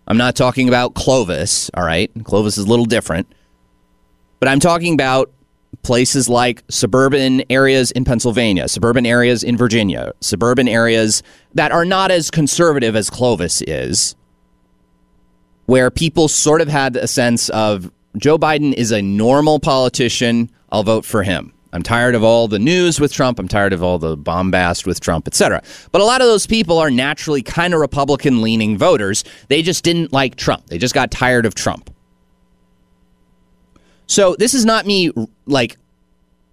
I'm 0.06 0.18
not 0.18 0.36
talking 0.36 0.68
about 0.68 0.94
Clovis, 0.94 1.70
all 1.72 1.84
right? 1.84 2.10
Clovis 2.24 2.58
is 2.58 2.66
a 2.66 2.68
little 2.68 2.84
different. 2.84 3.32
But 4.38 4.50
I'm 4.50 4.60
talking 4.60 4.92
about 4.92 5.32
places 5.82 6.28
like 6.28 6.62
suburban 6.68 7.42
areas 7.48 7.90
in 7.92 8.04
Pennsylvania, 8.04 8.68
suburban 8.68 9.06
areas 9.06 9.42
in 9.42 9.56
Virginia, 9.56 10.12
suburban 10.20 10.68
areas 10.68 11.22
that 11.54 11.72
are 11.72 11.86
not 11.86 12.10
as 12.10 12.30
conservative 12.30 12.94
as 12.94 13.08
Clovis 13.08 13.62
is, 13.62 14.14
where 15.64 15.90
people 15.90 16.28
sort 16.28 16.60
of 16.60 16.68
had 16.68 16.96
a 16.96 17.06
sense 17.06 17.48
of 17.48 17.90
Joe 18.18 18.36
Biden 18.36 18.74
is 18.74 18.90
a 18.90 19.00
normal 19.00 19.58
politician, 19.58 20.50
I'll 20.70 20.82
vote 20.82 21.06
for 21.06 21.22
him. 21.22 21.54
I'm 21.72 21.82
tired 21.82 22.14
of 22.14 22.24
all 22.24 22.48
the 22.48 22.58
news 22.58 22.98
with 22.98 23.12
Trump. 23.12 23.38
I'm 23.38 23.48
tired 23.48 23.72
of 23.72 23.82
all 23.82 23.98
the 23.98 24.16
bombast 24.16 24.86
with 24.86 25.00
Trump, 25.00 25.26
etc. 25.28 25.62
But 25.92 26.00
a 26.00 26.04
lot 26.04 26.20
of 26.20 26.26
those 26.26 26.46
people 26.46 26.78
are 26.78 26.90
naturally 26.90 27.42
kind 27.42 27.74
of 27.74 27.80
Republican 27.80 28.42
leaning 28.42 28.76
voters. 28.76 29.24
They 29.48 29.62
just 29.62 29.84
didn't 29.84 30.12
like 30.12 30.36
Trump. 30.36 30.66
They 30.66 30.78
just 30.78 30.94
got 30.94 31.10
tired 31.10 31.46
of 31.46 31.54
Trump. 31.54 31.90
So 34.06 34.34
this 34.38 34.54
is 34.54 34.64
not 34.64 34.86
me 34.86 35.12
like 35.46 35.76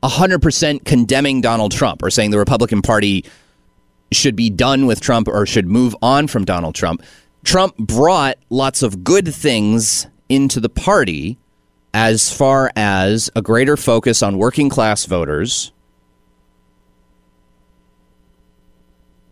100% 0.04 0.86
condemning 0.86 1.42
Donald 1.42 1.72
Trump 1.72 2.04
or 2.04 2.12
saying 2.12 2.30
the 2.30 2.38
Republican 2.38 2.84
Party 2.84 3.26
should 4.12 4.36
be 4.36 4.50
done 4.50 4.86
with 4.86 5.02
Trump 5.02 5.28
or 5.28 5.46
should 5.48 5.68
move 5.68 5.96
on 6.02 6.28
from 6.28 6.46
Donald 6.46 6.76
Trump. 6.76 7.02
Trump 7.44 7.76
brought 7.78 8.38
lots 8.50 8.84
of 8.84 9.04
good 9.04 9.34
things 9.34 10.06
into 10.30 10.60
the 10.60 10.70
party 10.70 11.38
as 11.98 12.32
far 12.32 12.72
as 12.76 13.32
a 13.36 13.42
greater 13.42 13.76
focus 13.76 14.22
on 14.22 14.38
working 14.38 14.70
class 14.70 15.06
voters. 15.06 15.72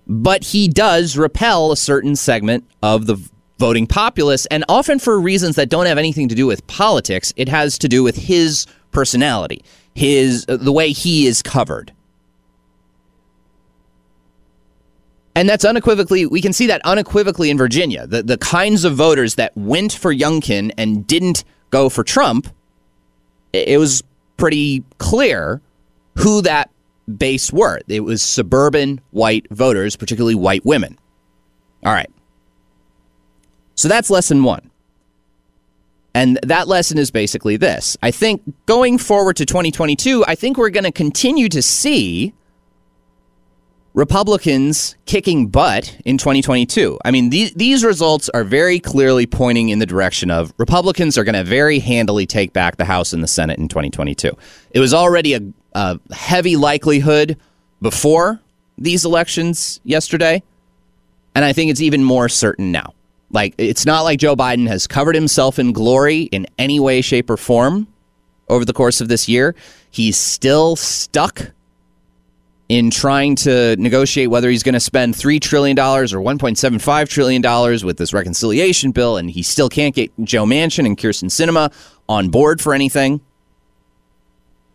But 0.07 0.45
he 0.45 0.67
does 0.67 1.15
repel 1.15 1.71
a 1.71 1.77
certain 1.77 2.15
segment 2.15 2.67
of 2.81 3.05
the 3.05 3.17
voting 3.59 3.85
populace, 3.85 4.47
and 4.47 4.65
often 4.67 4.97
for 4.97 5.19
reasons 5.19 5.57
that 5.57 5.69
don't 5.69 5.85
have 5.85 5.99
anything 5.99 6.27
to 6.29 6.33
do 6.33 6.47
with 6.47 6.65
politics. 6.65 7.31
It 7.35 7.49
has 7.49 7.77
to 7.77 7.87
do 7.87 8.01
with 8.01 8.15
his 8.15 8.65
personality, 8.91 9.63
his 9.93 10.47
the 10.47 10.71
way 10.71 10.91
he 10.91 11.27
is 11.27 11.43
covered. 11.43 11.93
And 15.35 15.47
that's 15.47 15.65
unequivocally, 15.65 16.25
we 16.25 16.41
can 16.41 16.51
see 16.51 16.65
that 16.65 16.81
unequivocally 16.83 17.51
in 17.51 17.59
Virginia. 17.59 18.07
The, 18.07 18.23
the 18.23 18.39
kinds 18.39 18.85
of 18.85 18.95
voters 18.95 19.35
that 19.35 19.55
went 19.55 19.93
for 19.93 20.11
Youngkin 20.11 20.71
and 20.79 21.05
didn't 21.05 21.43
go 21.69 21.89
for 21.89 22.03
Trump, 22.03 22.47
it 23.55 23.77
was 23.77 24.03
pretty 24.37 24.83
clear 24.97 25.61
who 26.17 26.41
that 26.41 26.69
base 27.17 27.51
were. 27.51 27.79
It 27.87 28.01
was 28.01 28.21
suburban 28.21 29.01
white 29.11 29.47
voters, 29.51 29.95
particularly 29.95 30.35
white 30.35 30.65
women. 30.65 30.97
All 31.83 31.93
right. 31.93 32.09
So 33.75 33.87
that's 33.87 34.09
lesson 34.09 34.43
one. 34.43 34.71
And 36.13 36.39
that 36.43 36.69
lesson 36.69 36.97
is 36.97 37.11
basically 37.11 37.57
this. 37.57 37.97
I 38.01 38.09
think 38.09 38.41
going 38.65 38.97
forward 38.97 39.35
to 39.35 39.45
2022, 39.45 40.23
I 40.25 40.35
think 40.35 40.57
we're 40.57 40.69
going 40.69 40.85
to 40.85 40.91
continue 40.91 41.49
to 41.49 41.61
see 41.61 42.33
Republicans 43.95 44.97
kicking 45.05 45.47
butt 45.47 45.97
in 46.03 46.17
2022. 46.17 46.99
I 47.05 47.11
mean, 47.11 47.29
these, 47.29 47.53
these 47.53 47.81
results 47.85 48.27
are 48.27 48.43
very 48.43 48.77
clearly 48.77 49.25
pointing 49.25 49.69
in 49.69 49.79
the 49.79 49.85
direction 49.85 50.29
of 50.29 50.53
Republicans 50.57 51.17
are 51.17 51.23
going 51.23 51.35
to 51.35 51.45
very 51.45 51.79
handily 51.79 52.25
take 52.25 52.51
back 52.51 52.75
the 52.75 52.83
House 52.83 53.13
and 53.13 53.23
the 53.23 53.27
Senate 53.27 53.57
in 53.57 53.69
2022. 53.69 54.37
It 54.71 54.81
was 54.81 54.93
already 54.93 55.33
a, 55.33 55.41
a 55.73 55.97
heavy 56.11 56.57
likelihood 56.57 57.37
before 57.81 58.41
these 58.77 59.05
elections 59.05 59.79
yesterday, 59.85 60.43
and 61.33 61.45
I 61.45 61.53
think 61.53 61.71
it's 61.71 61.81
even 61.81 62.03
more 62.03 62.27
certain 62.27 62.73
now. 62.73 62.93
Like, 63.31 63.55
it's 63.57 63.85
not 63.85 64.01
like 64.01 64.19
Joe 64.19 64.35
Biden 64.35 64.67
has 64.67 64.87
covered 64.87 65.15
himself 65.15 65.57
in 65.57 65.71
glory 65.71 66.23
in 66.23 66.47
any 66.57 66.81
way, 66.81 66.99
shape, 66.99 67.29
or 67.29 67.37
form 67.37 67.87
over 68.49 68.65
the 68.65 68.73
course 68.73 68.99
of 68.99 69.07
this 69.07 69.29
year. 69.29 69.55
He's 69.89 70.17
still 70.17 70.75
stuck 70.75 71.51
in 72.67 72.89
trying 72.89 73.35
to 73.35 73.75
negotiate 73.77 74.29
whether 74.29 74.49
he's 74.49 74.63
going 74.63 74.73
to 74.73 74.79
spend 74.79 75.13
$3 75.13 75.39
trillion 75.39 75.77
or 75.77 76.05
$1.75 76.05 77.09
trillion 77.09 77.85
with 77.85 77.97
this 77.97 78.13
reconciliation 78.13 78.91
bill, 78.91 79.17
and 79.17 79.29
he 79.29 79.43
still 79.43 79.69
can't 79.69 79.93
get 79.93 80.11
Joe 80.23 80.45
Manchin 80.45 80.85
and 80.85 80.97
Kyrsten 80.97 81.29
Sinema 81.29 81.71
on 82.09 82.29
board 82.29 82.61
for 82.61 82.73
anything. 82.73 83.21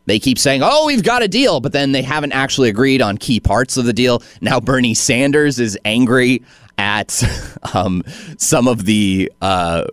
They 0.06 0.18
keep 0.18 0.38
saying, 0.38 0.62
oh, 0.64 0.86
we've 0.86 1.02
got 1.02 1.22
a 1.22 1.28
deal, 1.28 1.60
but 1.60 1.72
then 1.72 1.92
they 1.92 2.02
haven't 2.02 2.32
actually 2.32 2.68
agreed 2.68 3.02
on 3.02 3.18
key 3.18 3.38
parts 3.38 3.76
of 3.76 3.84
the 3.84 3.92
deal. 3.92 4.22
Now 4.40 4.58
Bernie 4.60 4.94
Sanders 4.94 5.58
is 5.60 5.78
angry 5.84 6.42
at 6.78 7.22
um, 7.74 8.02
some 8.38 8.66
of 8.66 8.84
the 8.84 9.30
uh, 9.40 9.84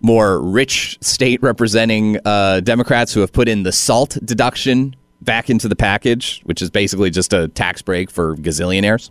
more 0.00 0.40
rich 0.40 0.98
state 1.00 1.42
representing 1.42 2.18
uh, 2.24 2.60
Democrats 2.60 3.12
who 3.12 3.20
have 3.20 3.32
put 3.32 3.48
in 3.48 3.62
the 3.62 3.72
SALT 3.72 4.16
deduction 4.24 4.94
back 5.20 5.50
into 5.50 5.68
the 5.68 5.76
package, 5.76 6.40
which 6.44 6.62
is 6.62 6.70
basically 6.70 7.10
just 7.10 7.32
a 7.32 7.48
tax 7.48 7.82
break 7.82 8.10
for 8.10 8.36
gazillionaires. 8.36 9.10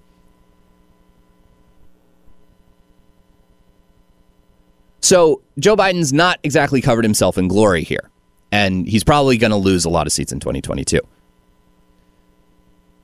So 5.02 5.42
Joe 5.60 5.76
Biden's 5.76 6.12
not 6.12 6.40
exactly 6.44 6.82
covered 6.82 7.06
himself 7.06 7.38
in 7.38 7.48
glory 7.48 7.84
here, 7.84 8.10
and 8.52 8.88
he's 8.88 9.04
probably 9.04 9.38
going 9.38 9.52
to 9.52 9.58
lose 9.58 9.86
a 9.86 9.90
lot 9.90 10.06
of 10.06 10.14
seats 10.14 10.32
in 10.32 10.40
2022. 10.40 11.00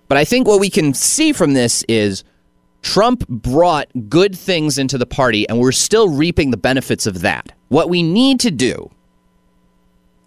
But 0.07 0.17
I 0.17 0.25
think 0.25 0.48
what 0.48 0.60
we 0.60 0.69
can 0.69 0.93
see 0.93 1.31
from 1.31 1.53
this 1.53 1.83
is 1.88 2.24
Trump 2.81 3.27
brought 3.29 3.88
good 4.10 4.38
things 4.38 4.77
into 4.77 4.98
the 4.98 5.05
party, 5.05 5.48
and 5.48 5.60
we're 5.60 5.72
still 5.72 6.10
reaping 6.10 6.51
the 6.51 6.57
benefits 6.57 7.07
of 7.07 7.22
that. 7.22 7.53
What 7.69 7.89
we 7.89 8.03
need 8.03 8.39
to 8.41 8.51
do 8.51 8.91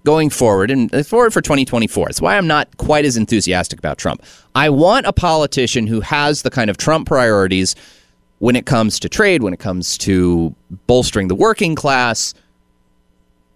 going 0.06 0.30
forward 0.30 0.70
and 0.70 0.94
uh, 0.94 1.02
forward 1.02 1.32
for 1.32 1.42
2024. 1.42 2.08
It's 2.08 2.20
why 2.20 2.38
I'm 2.38 2.46
not 2.46 2.74
quite 2.76 3.04
as 3.04 3.16
enthusiastic 3.16 3.78
about 3.80 3.98
Trump. 3.98 4.22
I 4.54 4.70
want 4.70 5.04
a 5.04 5.12
politician 5.12 5.88
who 5.88 6.00
has 6.00 6.42
the 6.42 6.50
kind 6.50 6.70
of 6.70 6.76
Trump 6.78 7.08
priorities 7.08 7.74
when 8.38 8.54
it 8.54 8.66
comes 8.66 9.00
to 9.00 9.08
trade, 9.08 9.42
when 9.42 9.52
it 9.52 9.58
comes 9.58 9.98
to 9.98 10.54
bolstering 10.86 11.26
the 11.26 11.34
working 11.34 11.74
class, 11.74 12.34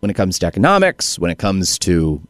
when 0.00 0.10
it 0.10 0.14
comes 0.14 0.40
to 0.40 0.46
economics, 0.46 1.20
when 1.20 1.30
it 1.30 1.38
comes 1.38 1.78
to 1.78 2.20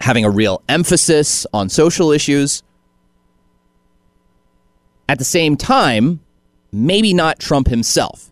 having 0.00 0.24
a 0.24 0.30
real 0.30 0.60
emphasis 0.68 1.46
on 1.54 1.68
social 1.68 2.10
issues. 2.10 2.64
At 5.08 5.18
the 5.18 5.24
same 5.24 5.56
time, 5.56 6.18
maybe 6.72 7.14
not 7.14 7.38
Trump 7.38 7.68
himself. 7.68 8.30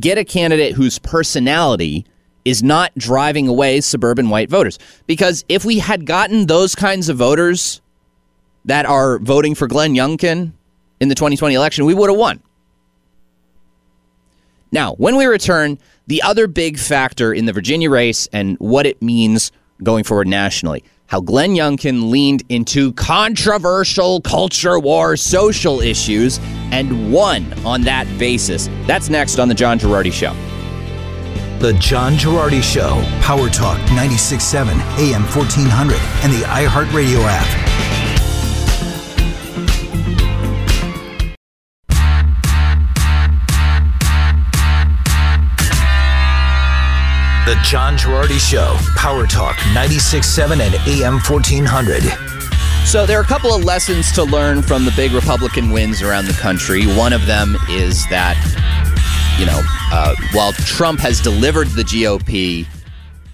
Get 0.00 0.16
a 0.16 0.24
candidate 0.24 0.72
whose 0.72 0.98
personality 0.98 2.06
is 2.44 2.62
not 2.62 2.92
driving 2.96 3.48
away 3.48 3.80
suburban 3.80 4.28
white 4.28 4.50
voters. 4.50 4.78
Because 5.06 5.44
if 5.48 5.64
we 5.64 5.78
had 5.78 6.06
gotten 6.06 6.46
those 6.46 6.74
kinds 6.74 7.08
of 7.08 7.16
voters 7.16 7.80
that 8.64 8.86
are 8.86 9.18
voting 9.18 9.54
for 9.54 9.66
Glenn 9.66 9.94
Youngkin 9.94 10.52
in 11.00 11.08
the 11.08 11.14
2020 11.14 11.54
election, 11.54 11.84
we 11.84 11.94
would 11.94 12.10
have 12.10 12.18
won. 12.18 12.42
Now, 14.72 14.94
when 14.94 15.16
we 15.16 15.26
return, 15.26 15.78
the 16.06 16.22
other 16.22 16.46
big 16.46 16.78
factor 16.78 17.32
in 17.32 17.46
the 17.46 17.52
Virginia 17.52 17.88
race 17.88 18.28
and 18.32 18.56
what 18.58 18.86
it 18.86 19.00
means 19.00 19.52
going 19.82 20.04
forward 20.04 20.26
nationally 20.26 20.84
how 21.06 21.20
Glenn 21.20 21.50
Youngkin 21.50 22.10
leaned 22.10 22.42
into 22.48 22.92
controversial 22.94 24.20
culture 24.22 24.78
war 24.78 25.16
social 25.16 25.80
issues 25.80 26.40
and 26.72 27.12
won 27.12 27.52
on 27.64 27.82
that 27.82 28.06
basis. 28.18 28.68
That's 28.86 29.10
next 29.10 29.38
on 29.38 29.48
The 29.48 29.54
John 29.54 29.78
Girardi 29.78 30.12
Show. 30.12 30.34
The 31.60 31.72
John 31.80 32.14
Gerardi 32.14 32.62
Show, 32.62 33.02
Power 33.22 33.48
Talk 33.48 33.78
96.7, 33.88 34.68
AM 34.98 35.22
1400, 35.22 35.96
and 36.22 36.32
the 36.32 36.44
iHeartRadio 36.46 37.24
app. 37.24 37.74
The 47.46 47.54
John 47.62 47.96
Gerardi 47.96 48.38
Show, 48.38 48.76
Power 48.96 49.26
Talk 49.26 49.56
96.7 49.74 50.60
and 50.60 50.74
AM 50.86 51.14
1400. 51.20 52.02
So, 52.86 53.06
there 53.06 53.18
are 53.18 53.22
a 53.22 53.26
couple 53.26 53.54
of 53.54 53.64
lessons 53.64 54.12
to 54.12 54.24
learn 54.24 54.60
from 54.60 54.84
the 54.84 54.92
big 54.94 55.12
Republican 55.12 55.70
wins 55.70 56.02
around 56.02 56.26
the 56.26 56.34
country. 56.34 56.84
One 56.84 57.14
of 57.14 57.24
them 57.26 57.56
is 57.70 58.06
that, 58.08 58.36
you 59.38 59.46
know, 59.46 59.60
uh, 59.92 60.14
while 60.32 60.52
Trump 60.52 61.00
has 61.00 61.20
delivered 61.20 61.68
the 61.68 61.82
GOP 61.82 62.66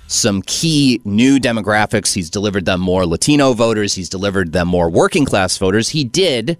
some 0.07 0.43
key 0.43 1.01
new 1.05 1.39
demographics, 1.39 2.15
he's 2.15 2.31
delivered 2.31 2.65
them 2.65 2.81
more 2.81 3.07
Latino 3.07 3.53
voters, 3.53 3.95
he's 3.95 4.09
delivered 4.09 4.53
them 4.53 4.67
more 4.67 4.89
working 4.91 5.25
class 5.25 5.59
voters, 5.59 5.91
he 5.91 6.05
did 6.05 6.59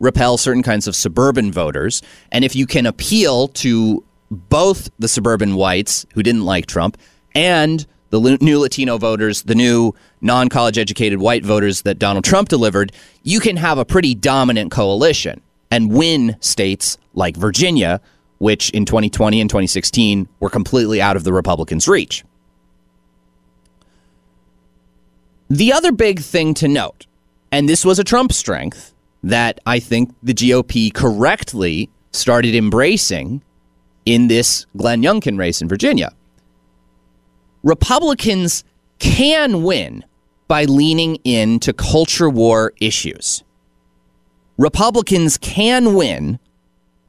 repel 0.00 0.36
certain 0.36 0.62
kinds 0.64 0.88
of 0.88 0.96
suburban 0.96 1.52
voters. 1.52 2.02
And 2.32 2.44
if 2.44 2.56
you 2.56 2.66
can 2.66 2.86
appeal 2.86 3.48
to 3.48 4.04
both 4.30 4.90
the 4.98 5.08
suburban 5.08 5.54
whites 5.54 6.04
who 6.14 6.22
didn't 6.22 6.44
like 6.44 6.66
Trump 6.66 6.98
and 7.34 7.86
the 8.10 8.36
new 8.40 8.58
Latino 8.58 8.98
voters, 8.98 9.42
the 9.42 9.54
new 9.54 9.94
non 10.20 10.48
college 10.48 10.76
educated 10.76 11.20
white 11.20 11.44
voters 11.44 11.82
that 11.82 11.98
Donald 11.98 12.24
Trump 12.24 12.48
delivered, 12.48 12.92
you 13.22 13.38
can 13.38 13.56
have 13.56 13.78
a 13.78 13.84
pretty 13.84 14.14
dominant 14.14 14.70
coalition 14.72 15.40
and 15.70 15.90
win 15.90 16.36
states 16.40 16.98
like 17.14 17.36
Virginia, 17.36 18.00
which 18.42 18.70
in 18.70 18.84
2020 18.84 19.40
and 19.40 19.48
2016 19.48 20.28
were 20.40 20.50
completely 20.50 21.00
out 21.00 21.14
of 21.14 21.22
the 21.22 21.32
Republicans' 21.32 21.86
reach. 21.86 22.24
The 25.48 25.72
other 25.72 25.92
big 25.92 26.18
thing 26.18 26.52
to 26.54 26.66
note, 26.66 27.06
and 27.52 27.68
this 27.68 27.84
was 27.84 28.00
a 28.00 28.04
Trump 28.04 28.32
strength 28.32 28.94
that 29.22 29.60
I 29.64 29.78
think 29.78 30.12
the 30.24 30.34
GOP 30.34 30.92
correctly 30.92 31.88
started 32.10 32.56
embracing 32.56 33.44
in 34.06 34.26
this 34.26 34.66
Glenn 34.76 35.02
Youngkin 35.02 35.38
race 35.38 35.62
in 35.62 35.68
Virginia. 35.68 36.12
Republicans 37.62 38.64
can 38.98 39.62
win 39.62 40.04
by 40.48 40.64
leaning 40.64 41.14
into 41.22 41.72
culture 41.72 42.28
war 42.28 42.72
issues. 42.80 43.44
Republicans 44.58 45.38
can 45.38 45.94
win 45.94 46.40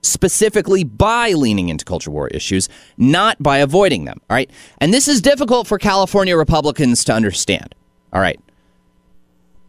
specifically 0.04 0.84
by 0.84 1.32
leaning 1.32 1.70
into 1.70 1.86
culture 1.86 2.12
war 2.12 2.28
issues, 2.28 2.70
not 2.98 3.42
by 3.42 3.58
avoiding 3.58 4.06
them. 4.06 4.20
All 4.30 4.36
right. 4.36 4.50
And 4.80 4.94
this 4.94 5.08
is 5.08 5.22
difficult 5.22 5.68
for 5.68 5.78
California 5.78 6.38
Republicans 6.38 7.04
to 7.06 7.14
understand. 7.14 7.74
All 8.12 8.22
right. 8.22 8.40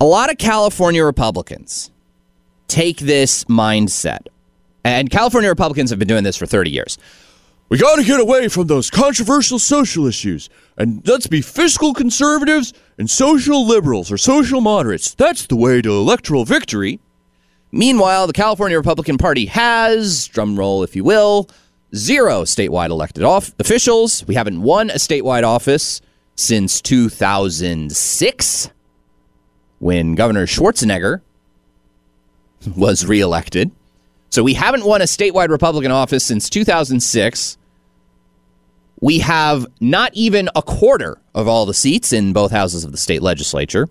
A 0.01 0.05
lot 0.05 0.31
of 0.31 0.39
California 0.39 1.05
Republicans 1.05 1.91
take 2.69 2.99
this 2.99 3.45
mindset 3.45 4.27
and 4.85 5.09
California 5.09 5.49
Republicans 5.49 5.91
have 5.91 5.99
been 5.99 6.09
doing 6.09 6.25
this 6.25 6.37
for 6.37 6.47
30 6.47 6.71
years. 6.71 6.99
We 7.71 7.79
got 7.79 7.97
to 7.97 8.05
get 8.05 8.21
away 8.21 8.49
from 8.49 8.67
those 8.67 8.91
controversial 8.91 9.59
social 9.59 10.07
issues 10.07 10.51
and 10.77 11.07
let's 11.09 11.27
be 11.27 11.41
fiscal 11.41 11.95
conservatives 11.95 12.75
and 12.99 13.09
social 13.09 13.67
liberals 13.67 14.13
or 14.13 14.19
social 14.19 14.61
moderates. 14.61 15.15
That's 15.15 15.47
the 15.47 15.57
way 15.57 15.81
to 15.81 15.91
electoral 15.91 16.45
victory. 16.45 17.01
Meanwhile, 17.75 18.29
the 18.29 18.33
California 18.33 18.77
Republican 18.77 19.19
Party 19.19 19.47
has, 19.47 20.29
drumroll 20.29 20.85
if 20.85 20.95
you 20.95 21.03
will, 21.03 21.49
zero 21.93 22.43
statewide 22.43 22.91
elected 22.91 23.25
off- 23.25 23.53
officials. 23.59 24.25
We 24.29 24.37
haven't 24.37 24.63
won 24.63 24.91
a 24.91 24.95
statewide 24.95 25.43
office 25.43 26.01
since 26.37 26.81
2006 26.81 28.71
when 29.81 30.15
Governor 30.15 30.47
Schwarzenegger 30.47 31.23
was 32.77 33.07
reelected. 33.07 33.73
So 34.31 34.45
we 34.45 34.55
haven't 34.55 34.85
won 34.85 35.03
a 35.03 35.07
statewide 35.07 35.49
Republican 35.49 35.91
office 35.91 36.23
since 36.23 36.49
2006. 36.49 37.59
We 39.01 39.19
have 39.19 39.67
not 39.81 40.13
even 40.15 40.49
a 40.55 40.63
quarter 40.63 41.21
of 41.35 41.49
all 41.49 41.67
the 41.67 41.75
seats 41.75 42.13
in 42.13 42.33
both 42.33 42.53
houses 42.53 42.85
of 42.85 42.93
the 42.93 42.99
state 42.99 43.21
legislature. 43.21 43.89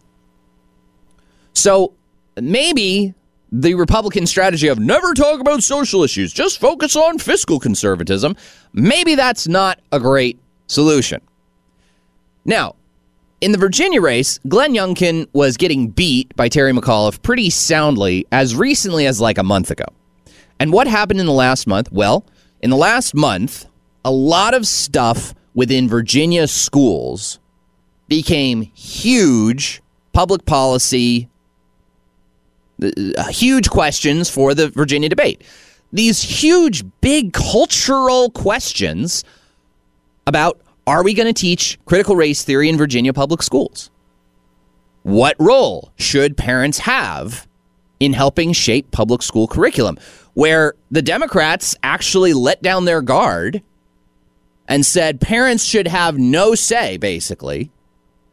So 1.52 1.92
maybe 2.40 3.14
the 3.56 3.76
Republican 3.76 4.26
strategy 4.26 4.68
of 4.68 4.80
never 4.80 5.14
talk 5.14 5.40
about 5.40 5.62
social 5.62 6.04
issues, 6.04 6.34
just 6.34 6.60
focus 6.60 6.96
on 6.96 7.20
fiscal 7.20 7.60
conservatism, 7.60 8.36
maybe 8.74 9.14
that's 9.14 9.48
not 9.48 9.80
a 9.92 10.00
great 10.00 10.40
solution. 10.66 11.22
Now, 12.46 12.76
in 13.42 13.52
the 13.52 13.60
Virginia 13.60 14.02
race, 14.02 14.40
Glenn 14.48 14.74
Youngkin 14.74 15.28
was 15.34 15.56
getting 15.56 15.90
beat 15.90 16.36
by 16.36 16.50
Terry 16.50 16.72
McAuliffe 16.72 17.22
pretty 17.22 17.52
soundly 17.52 18.26
as 18.32 18.56
recently 18.56 19.06
as 19.06 19.22
like 19.22 19.38
a 19.38 19.44
month 19.44 19.70
ago. 19.70 19.86
And 20.60 20.74
what 20.74 20.88
happened 20.88 21.20
in 21.20 21.28
the 21.28 21.32
last 21.32 21.68
month? 21.68 21.92
Well, 21.92 22.26
in 22.62 22.72
the 22.72 22.78
last 22.78 23.14
month, 23.14 23.68
a 24.04 24.12
lot 24.12 24.56
of 24.56 24.66
stuff 24.66 25.36
within 25.54 25.88
Virginia 25.88 26.48
schools 26.48 27.40
became 28.08 28.64
huge 28.74 29.84
public 30.12 30.46
policy, 30.46 31.30
Uh, 32.84 33.28
huge 33.30 33.70
questions 33.70 34.30
for 34.30 34.54
the 34.54 34.70
Virginia 34.70 35.10
debate. 35.10 35.44
These 35.92 36.22
huge, 36.22 36.84
big 37.02 37.34
cultural 37.34 38.30
questions 38.32 39.24
about 40.26 40.60
are 40.86 41.04
we 41.04 41.14
going 41.14 41.32
to 41.32 41.40
teach 41.40 41.80
critical 41.86 42.16
race 42.16 42.44
theory 42.44 42.68
in 42.68 42.78
Virginia 42.78 43.14
public 43.14 43.42
schools? 43.42 43.90
What 45.04 45.36
role 45.40 45.92
should 45.98 46.36
parents 46.36 46.80
have 46.80 47.48
in 48.00 48.14
helping 48.14 48.54
shape 48.54 48.92
public 48.92 49.22
school 49.22 49.48
curriculum? 49.48 49.98
where 50.34 50.74
the 50.92 51.02
Democrats 51.02 51.76
actually 51.84 52.34
let 52.34 52.62
down 52.62 52.86
their 52.86 53.02
guard 53.02 53.62
and 54.68 54.86
said 54.86 55.22
parents 55.22 55.64
should 55.64 55.88
have 55.88 56.18
no 56.18 56.56
say, 56.56 56.98
basically, 56.98 57.70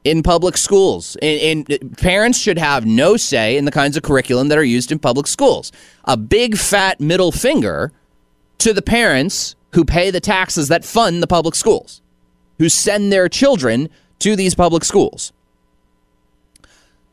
in 0.05 0.23
public 0.23 0.57
schools. 0.57 1.17
In, 1.21 1.65
in, 1.65 1.91
parents 1.91 2.39
should 2.39 2.59
have 2.59 2.87
no 2.87 3.17
say 3.17 3.57
in 3.57 3.65
the 3.65 3.71
kinds 3.71 3.97
of 3.97 4.03
curriculum 4.03 4.49
that 4.49 4.59
are 4.59 4.65
used 4.65 4.91
in 4.91 4.99
public 4.99 5.27
schools. 5.27 5.73
A 6.05 6.17
big 6.17 6.57
fat 6.57 7.01
middle 7.01 7.33
finger 7.33 7.93
to 8.59 8.73
the 8.73 8.83
parents 8.83 9.57
who 9.73 9.85
pay 9.85 10.11
the 10.11 10.21
taxes 10.21 10.69
that 10.69 10.85
fund 10.85 11.23
the 11.23 11.27
public 11.27 11.55
schools, 11.55 12.03
who 12.59 12.69
send 12.69 13.13
their 13.13 13.29
children 13.29 13.89
to 14.19 14.37
these 14.37 14.55
public 14.55 14.85
schools. 14.85 15.33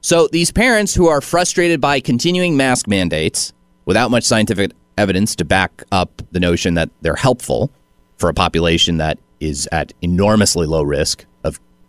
So 0.01 0.27
these 0.31 0.51
parents 0.51 0.93
who 0.95 1.07
are 1.07 1.21
frustrated 1.21 1.81
by 1.81 1.99
continuing 1.99 2.55
mask 2.55 2.87
mandates 2.87 3.53
without 3.85 4.11
much 4.11 4.23
scientific 4.23 4.71
evidence 4.97 5.35
to 5.35 5.45
back 5.45 5.83
up 5.91 6.21
the 6.31 6.39
notion 6.39 6.73
that 6.75 6.89
they're 7.01 7.15
helpful 7.15 7.71
for 8.17 8.29
a 8.29 8.33
population 8.33 8.97
that 8.97 9.19
is 9.39 9.67
at 9.71 9.93
enormously 10.01 10.65
low 10.65 10.81
risk 10.81 11.25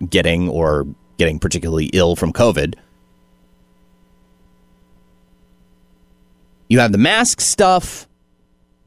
getting 0.08 0.48
or 0.48 0.86
getting 1.16 1.38
particularly 1.38 1.86
ill 1.86 2.16
from 2.16 2.32
COVID. 2.32 2.74
You 6.68 6.80
have 6.80 6.92
the 6.92 6.98
mask 6.98 7.40
stuff, 7.40 8.06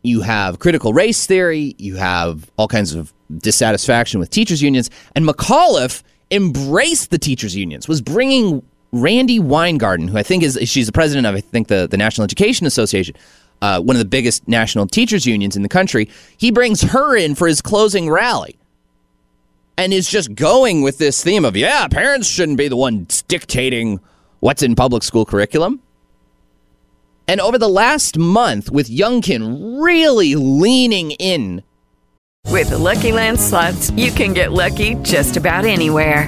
you 0.03 0.21
have 0.21 0.59
critical 0.59 0.93
race 0.93 1.25
theory, 1.25 1.75
you 1.77 1.95
have 1.95 2.49
all 2.57 2.67
kinds 2.67 2.93
of 2.93 3.11
dissatisfaction 3.39 4.19
with 4.19 4.29
teachers' 4.29 4.61
unions, 4.61 4.89
and 5.15 5.25
McAuliffe 5.25 6.03
embraced 6.29 7.09
the 7.09 7.17
teachers' 7.17 7.55
unions, 7.55 7.87
was 7.87 8.01
bringing 8.01 8.63
Randi 8.91 9.39
Weingarten, 9.39 10.07
who 10.07 10.17
I 10.17 10.23
think 10.23 10.43
is 10.43 10.59
she's 10.65 10.85
the 10.85 10.91
president 10.91 11.25
of 11.25 11.35
I 11.35 11.41
think 11.41 11.67
the, 11.67 11.87
the 11.89 11.97
National 11.97 12.23
Education 12.23 12.67
Association, 12.67 13.15
uh, 13.61 13.79
one 13.79 13.95
of 13.95 13.99
the 13.99 14.05
biggest 14.05 14.47
national 14.47 14.87
teachers 14.87 15.25
unions 15.25 15.55
in 15.55 15.63
the 15.63 15.69
country. 15.69 16.09
He 16.37 16.51
brings 16.51 16.81
her 16.81 17.15
in 17.15 17.35
for 17.35 17.47
his 17.47 17.61
closing 17.61 18.09
rally, 18.09 18.57
and 19.81 19.91
is 19.91 20.07
just 20.07 20.35
going 20.35 20.83
with 20.83 20.99
this 20.99 21.23
theme 21.23 21.43
of 21.43 21.57
yeah, 21.57 21.87
parents 21.87 22.27
shouldn't 22.27 22.59
be 22.59 22.67
the 22.67 22.75
ones 22.75 23.23
dictating 23.23 23.99
what's 24.39 24.61
in 24.61 24.75
public 24.75 25.01
school 25.01 25.25
curriculum. 25.25 25.81
And 27.27 27.41
over 27.41 27.57
the 27.57 27.67
last 27.67 28.15
month, 28.15 28.69
with 28.69 28.91
Youngkin 28.91 29.81
really 29.81 30.35
leaning 30.35 31.11
in. 31.11 31.63
With 32.47 32.69
Lucky 32.69 33.11
Land 33.11 33.39
slots, 33.39 33.89
you 33.91 34.11
can 34.11 34.33
get 34.33 34.51
lucky 34.51 34.95
just 35.01 35.35
about 35.35 35.65
anywhere. 35.65 36.27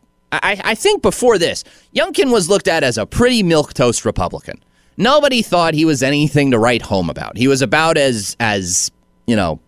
I, 0.31 0.61
I 0.63 0.75
think 0.75 1.01
before 1.01 1.37
this, 1.37 1.63
Youngkin 1.95 2.31
was 2.31 2.49
looked 2.49 2.67
at 2.67 2.83
as 2.83 2.97
a 2.97 3.05
pretty 3.05 3.43
milquetoast 3.43 4.05
Republican. 4.05 4.63
Nobody 4.97 5.41
thought 5.41 5.73
he 5.73 5.85
was 5.85 6.03
anything 6.03 6.51
to 6.51 6.59
write 6.59 6.81
home 6.81 7.09
about. 7.09 7.37
He 7.37 7.47
was 7.47 7.61
about 7.61 7.97
as, 7.97 8.35
as 8.39 8.91
you 9.27 9.35
know, 9.35 9.59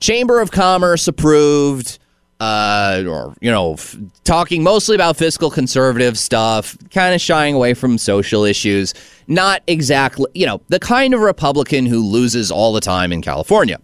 Chamber 0.00 0.40
of 0.40 0.50
Commerce 0.50 1.08
approved, 1.08 1.98
uh, 2.40 3.04
or 3.06 3.34
you 3.40 3.50
know, 3.50 3.74
f- 3.74 3.96
talking 4.24 4.62
mostly 4.62 4.94
about 4.94 5.16
fiscal 5.16 5.50
conservative 5.50 6.18
stuff, 6.18 6.76
kind 6.90 7.14
of 7.14 7.20
shying 7.20 7.54
away 7.54 7.74
from 7.74 7.96
social 7.96 8.44
issues. 8.44 8.92
Not 9.28 9.62
exactly, 9.66 10.26
you 10.34 10.46
know, 10.46 10.60
the 10.68 10.78
kind 10.80 11.14
of 11.14 11.20
Republican 11.20 11.86
who 11.86 12.00
loses 12.00 12.50
all 12.50 12.72
the 12.72 12.80
time 12.80 13.12
in 13.12 13.22
California. 13.22 13.80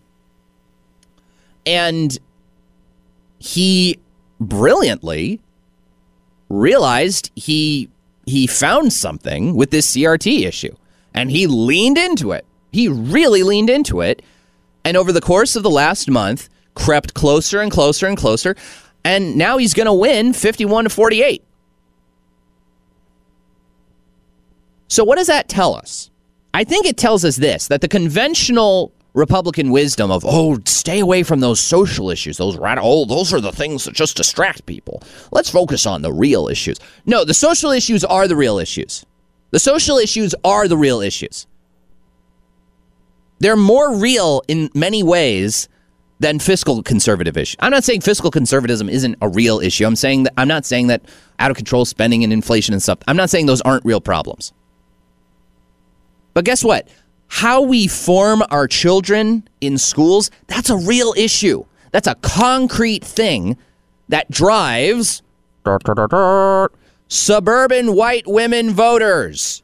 And 1.64 2.18
he 3.38 3.98
brilliantly 4.40 5.40
realized 6.50 7.30
he 7.34 7.88
he 8.26 8.46
found 8.46 8.92
something 8.92 9.54
with 9.54 9.70
this 9.70 9.96
CRT 9.96 10.46
issue 10.46 10.74
and 11.14 11.30
he 11.30 11.46
leaned 11.46 11.96
into 11.96 12.32
it. 12.32 12.44
He 12.70 12.86
really 12.88 13.42
leaned 13.42 13.70
into 13.70 14.02
it 14.02 14.22
and 14.84 14.96
over 14.96 15.12
the 15.12 15.20
course 15.20 15.56
of 15.56 15.62
the 15.62 15.70
last 15.70 16.10
month 16.10 16.48
crept 16.74 17.14
closer 17.14 17.60
and 17.60 17.70
closer 17.70 18.06
and 18.06 18.16
closer 18.16 18.56
and 19.04 19.36
now 19.36 19.56
he's 19.56 19.72
going 19.72 19.86
to 19.86 19.92
win 19.92 20.32
51 20.32 20.84
to 20.84 20.90
48. 20.90 21.42
So 24.88 25.04
what 25.04 25.16
does 25.16 25.28
that 25.28 25.48
tell 25.48 25.74
us? 25.74 26.10
I 26.52 26.64
think 26.64 26.84
it 26.84 26.96
tells 26.96 27.24
us 27.24 27.36
this 27.36 27.68
that 27.68 27.80
the 27.80 27.88
conventional 27.88 28.92
Republican 29.12 29.70
wisdom 29.70 30.10
of 30.10 30.24
oh, 30.26 30.58
stay 30.64 31.00
away 31.00 31.22
from 31.22 31.40
those 31.40 31.60
social 31.60 32.10
issues, 32.10 32.36
those 32.36 32.56
radical, 32.56 32.90
oh, 32.90 33.04
those 33.04 33.32
are 33.32 33.40
the 33.40 33.52
things 33.52 33.84
that 33.84 33.94
just 33.94 34.16
distract 34.16 34.66
people. 34.66 35.02
Let's 35.32 35.50
focus 35.50 35.86
on 35.86 36.02
the 36.02 36.12
real 36.12 36.48
issues. 36.48 36.78
No, 37.06 37.24
the 37.24 37.34
social 37.34 37.70
issues 37.70 38.04
are 38.04 38.28
the 38.28 38.36
real 38.36 38.58
issues. 38.58 39.04
The 39.50 39.58
social 39.58 39.98
issues 39.98 40.34
are 40.44 40.68
the 40.68 40.76
real 40.76 41.00
issues. 41.00 41.46
They're 43.40 43.56
more 43.56 43.96
real 43.96 44.42
in 44.48 44.70
many 44.74 45.02
ways 45.02 45.68
than 46.20 46.38
fiscal 46.38 46.82
conservative 46.82 47.36
issue. 47.36 47.56
I'm 47.60 47.70
not 47.70 47.82
saying 47.82 48.02
fiscal 48.02 48.30
conservatism 48.30 48.88
isn't 48.88 49.16
a 49.22 49.28
real 49.28 49.58
issue. 49.58 49.86
I'm 49.86 49.96
saying 49.96 50.24
that 50.24 50.34
I'm 50.36 50.48
not 50.48 50.66
saying 50.66 50.88
that 50.88 51.02
out 51.38 51.50
of 51.50 51.56
control 51.56 51.86
spending 51.86 52.22
and 52.22 52.32
inflation 52.32 52.74
and 52.74 52.82
stuff. 52.82 52.98
I'm 53.08 53.16
not 53.16 53.30
saying 53.30 53.46
those 53.46 53.62
aren't 53.62 53.84
real 53.84 54.02
problems. 54.02 54.52
But 56.34 56.44
guess 56.44 56.62
what? 56.62 56.86
How 57.30 57.62
we 57.62 57.86
form 57.86 58.42
our 58.50 58.66
children 58.66 59.48
in 59.60 59.78
schools, 59.78 60.30
that's 60.48 60.68
a 60.68 60.76
real 60.76 61.14
issue. 61.16 61.64
That's 61.92 62.06
a 62.06 62.16
concrete 62.16 63.04
thing 63.04 63.56
that 64.08 64.30
drives 64.30 65.22
suburban 67.08 67.94
white 67.94 68.26
women 68.26 68.70
voters. 68.70 69.62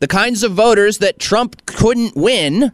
The 0.00 0.08
kinds 0.08 0.42
of 0.42 0.52
voters 0.52 0.98
that 0.98 1.18
Trump 1.18 1.64
couldn't 1.66 2.16
win 2.16 2.72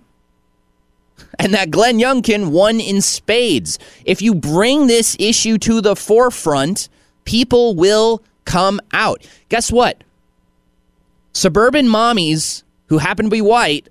and 1.38 1.54
that 1.54 1.70
Glenn 1.70 1.98
Youngkin 1.98 2.50
won 2.50 2.80
in 2.80 3.00
spades. 3.00 3.78
If 4.04 4.20
you 4.20 4.34
bring 4.34 4.86
this 4.86 5.16
issue 5.18 5.58
to 5.58 5.80
the 5.80 5.94
forefront, 5.94 6.88
people 7.24 7.76
will 7.76 8.22
come 8.44 8.80
out. 8.92 9.26
Guess 9.48 9.70
what? 9.70 10.02
Suburban 11.32 11.86
mommies 11.86 12.62
who 12.86 12.98
happen 12.98 13.26
to 13.26 13.30
be 13.30 13.40
white, 13.40 13.88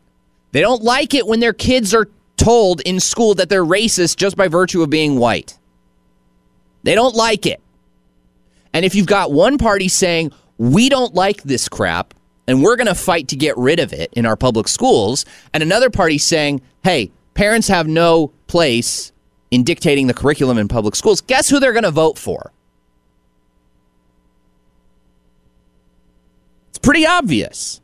they 0.51 0.61
don't 0.61 0.83
like 0.83 1.13
it 1.13 1.27
when 1.27 1.39
their 1.39 1.53
kids 1.53 1.93
are 1.93 2.09
told 2.37 2.81
in 2.81 2.99
school 2.99 3.35
that 3.35 3.49
they're 3.49 3.65
racist 3.65 4.17
just 4.17 4.35
by 4.35 4.47
virtue 4.47 4.81
of 4.81 4.89
being 4.89 5.19
white. 5.19 5.57
They 6.83 6.95
don't 6.95 7.15
like 7.15 7.45
it. 7.45 7.61
And 8.73 8.85
if 8.85 8.95
you've 8.95 9.07
got 9.07 9.31
one 9.31 9.57
party 9.57 9.87
saying, 9.87 10.31
we 10.57 10.89
don't 10.89 11.13
like 11.13 11.43
this 11.43 11.67
crap 11.67 12.13
and 12.47 12.63
we're 12.63 12.75
going 12.75 12.87
to 12.87 12.95
fight 12.95 13.27
to 13.27 13.35
get 13.35 13.55
rid 13.57 13.79
of 13.79 13.93
it 13.93 14.11
in 14.13 14.25
our 14.25 14.35
public 14.35 14.67
schools, 14.67 15.23
and 15.53 15.61
another 15.61 15.91
party 15.91 16.17
saying, 16.17 16.61
hey, 16.83 17.11
parents 17.35 17.67
have 17.67 17.87
no 17.87 18.31
place 18.47 19.11
in 19.51 19.63
dictating 19.63 20.07
the 20.07 20.15
curriculum 20.15 20.57
in 20.57 20.67
public 20.67 20.95
schools, 20.95 21.21
guess 21.21 21.47
who 21.47 21.59
they're 21.59 21.73
going 21.73 21.83
to 21.83 21.91
vote 21.91 22.17
for? 22.17 22.51
It's 26.69 26.79
pretty 26.79 27.05
obvious. 27.05 27.81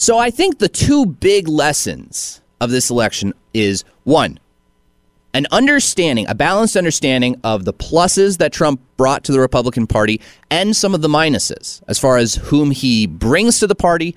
So 0.00 0.16
I 0.16 0.30
think 0.30 0.58
the 0.58 0.68
two 0.68 1.04
big 1.04 1.46
lessons 1.46 2.40
of 2.58 2.70
this 2.70 2.88
election 2.88 3.34
is 3.52 3.84
one, 4.04 4.40
an 5.34 5.46
understanding, 5.50 6.26
a 6.26 6.34
balanced 6.34 6.74
understanding 6.74 7.38
of 7.44 7.66
the 7.66 7.74
pluses 7.74 8.38
that 8.38 8.50
Trump 8.50 8.80
brought 8.96 9.24
to 9.24 9.32
the 9.32 9.38
Republican 9.38 9.86
Party 9.86 10.22
and 10.50 10.74
some 10.74 10.94
of 10.94 11.02
the 11.02 11.08
minuses 11.08 11.82
as 11.86 11.98
far 11.98 12.16
as 12.16 12.36
whom 12.36 12.70
he 12.70 13.06
brings 13.06 13.60
to 13.60 13.66
the 13.66 13.74
party 13.74 14.16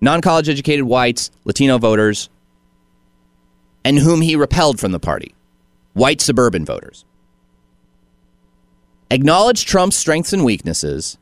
non 0.00 0.22
college 0.22 0.48
educated 0.48 0.86
whites, 0.86 1.30
Latino 1.44 1.76
voters, 1.76 2.30
and 3.84 3.98
whom 3.98 4.22
he 4.22 4.36
repelled 4.36 4.80
from 4.80 4.92
the 4.92 4.98
party 4.98 5.34
white 5.92 6.22
suburban 6.22 6.64
voters. 6.64 7.04
Acknowledge 9.10 9.66
Trump's 9.66 9.96
strengths 9.96 10.32
and 10.32 10.46
weaknesses 10.46 11.18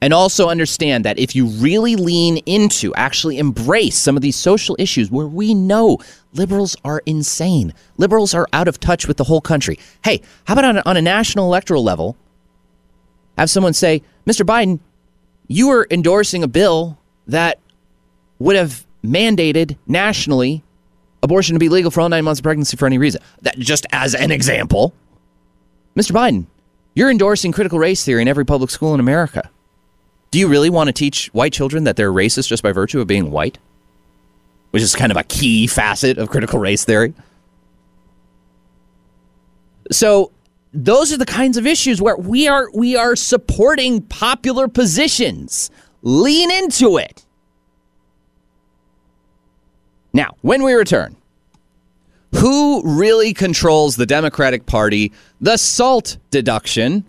and 0.00 0.12
also 0.12 0.48
understand 0.48 1.04
that 1.04 1.18
if 1.18 1.34
you 1.34 1.46
really 1.46 1.96
lean 1.96 2.38
into, 2.38 2.94
actually 2.94 3.38
embrace 3.38 3.96
some 3.96 4.16
of 4.16 4.22
these 4.22 4.36
social 4.36 4.76
issues 4.78 5.10
where 5.10 5.26
we 5.26 5.54
know 5.54 5.98
liberals 6.32 6.76
are 6.84 7.02
insane, 7.04 7.74
liberals 7.96 8.34
are 8.34 8.46
out 8.52 8.68
of 8.68 8.78
touch 8.78 9.08
with 9.08 9.16
the 9.16 9.24
whole 9.24 9.40
country. 9.40 9.78
Hey, 10.04 10.22
how 10.44 10.54
about 10.54 10.64
on 10.64 10.76
a, 10.78 10.82
on 10.86 10.96
a 10.96 11.02
national 11.02 11.46
electoral 11.46 11.82
level, 11.82 12.16
have 13.36 13.50
someone 13.50 13.72
say, 13.72 14.02
Mr. 14.26 14.44
Biden, 14.44 14.80
you 15.48 15.68
were 15.68 15.86
endorsing 15.90 16.42
a 16.42 16.48
bill 16.48 16.98
that 17.26 17.58
would 18.38 18.56
have 18.56 18.86
mandated 19.04 19.76
nationally 19.86 20.62
abortion 21.22 21.54
to 21.54 21.58
be 21.58 21.68
legal 21.68 21.90
for 21.90 22.00
all 22.00 22.08
nine 22.08 22.24
months 22.24 22.40
of 22.40 22.44
pregnancy 22.44 22.76
for 22.76 22.86
any 22.86 22.98
reason. 22.98 23.20
That 23.42 23.58
just 23.58 23.86
as 23.92 24.14
an 24.14 24.30
example. 24.30 24.92
Mr. 25.96 26.12
Biden, 26.12 26.46
you're 26.94 27.10
endorsing 27.10 27.52
critical 27.52 27.78
race 27.78 28.04
theory 28.04 28.22
in 28.22 28.28
every 28.28 28.44
public 28.44 28.70
school 28.70 28.94
in 28.94 29.00
America. 29.00 29.50
Do 30.30 30.38
you 30.38 30.48
really 30.48 30.70
want 30.70 30.88
to 30.88 30.92
teach 30.92 31.28
white 31.28 31.52
children 31.52 31.84
that 31.84 31.96
they're 31.96 32.12
racist 32.12 32.48
just 32.48 32.62
by 32.62 32.72
virtue 32.72 33.00
of 33.00 33.06
being 33.06 33.30
white? 33.30 33.58
Which 34.70 34.82
is 34.82 34.94
kind 34.94 35.10
of 35.10 35.16
a 35.16 35.24
key 35.24 35.66
facet 35.66 36.18
of 36.18 36.28
critical 36.28 36.58
race 36.58 36.84
theory. 36.84 37.14
So 39.90 40.32
those 40.74 41.12
are 41.12 41.16
the 41.16 41.26
kinds 41.26 41.56
of 41.56 41.66
issues 41.66 42.02
where 42.02 42.16
we 42.16 42.46
are 42.46 42.68
we 42.74 42.94
are 42.96 43.16
supporting 43.16 44.02
popular 44.02 44.68
positions. 44.68 45.70
Lean 46.02 46.50
into 46.50 46.98
it. 46.98 47.24
Now, 50.12 50.36
when 50.42 50.62
we 50.62 50.74
return, 50.74 51.16
who 52.34 52.82
really 52.84 53.32
controls 53.32 53.96
the 53.96 54.06
Democratic 54.06 54.66
Party, 54.66 55.12
the 55.40 55.56
SALT 55.56 56.18
deduction, 56.30 57.04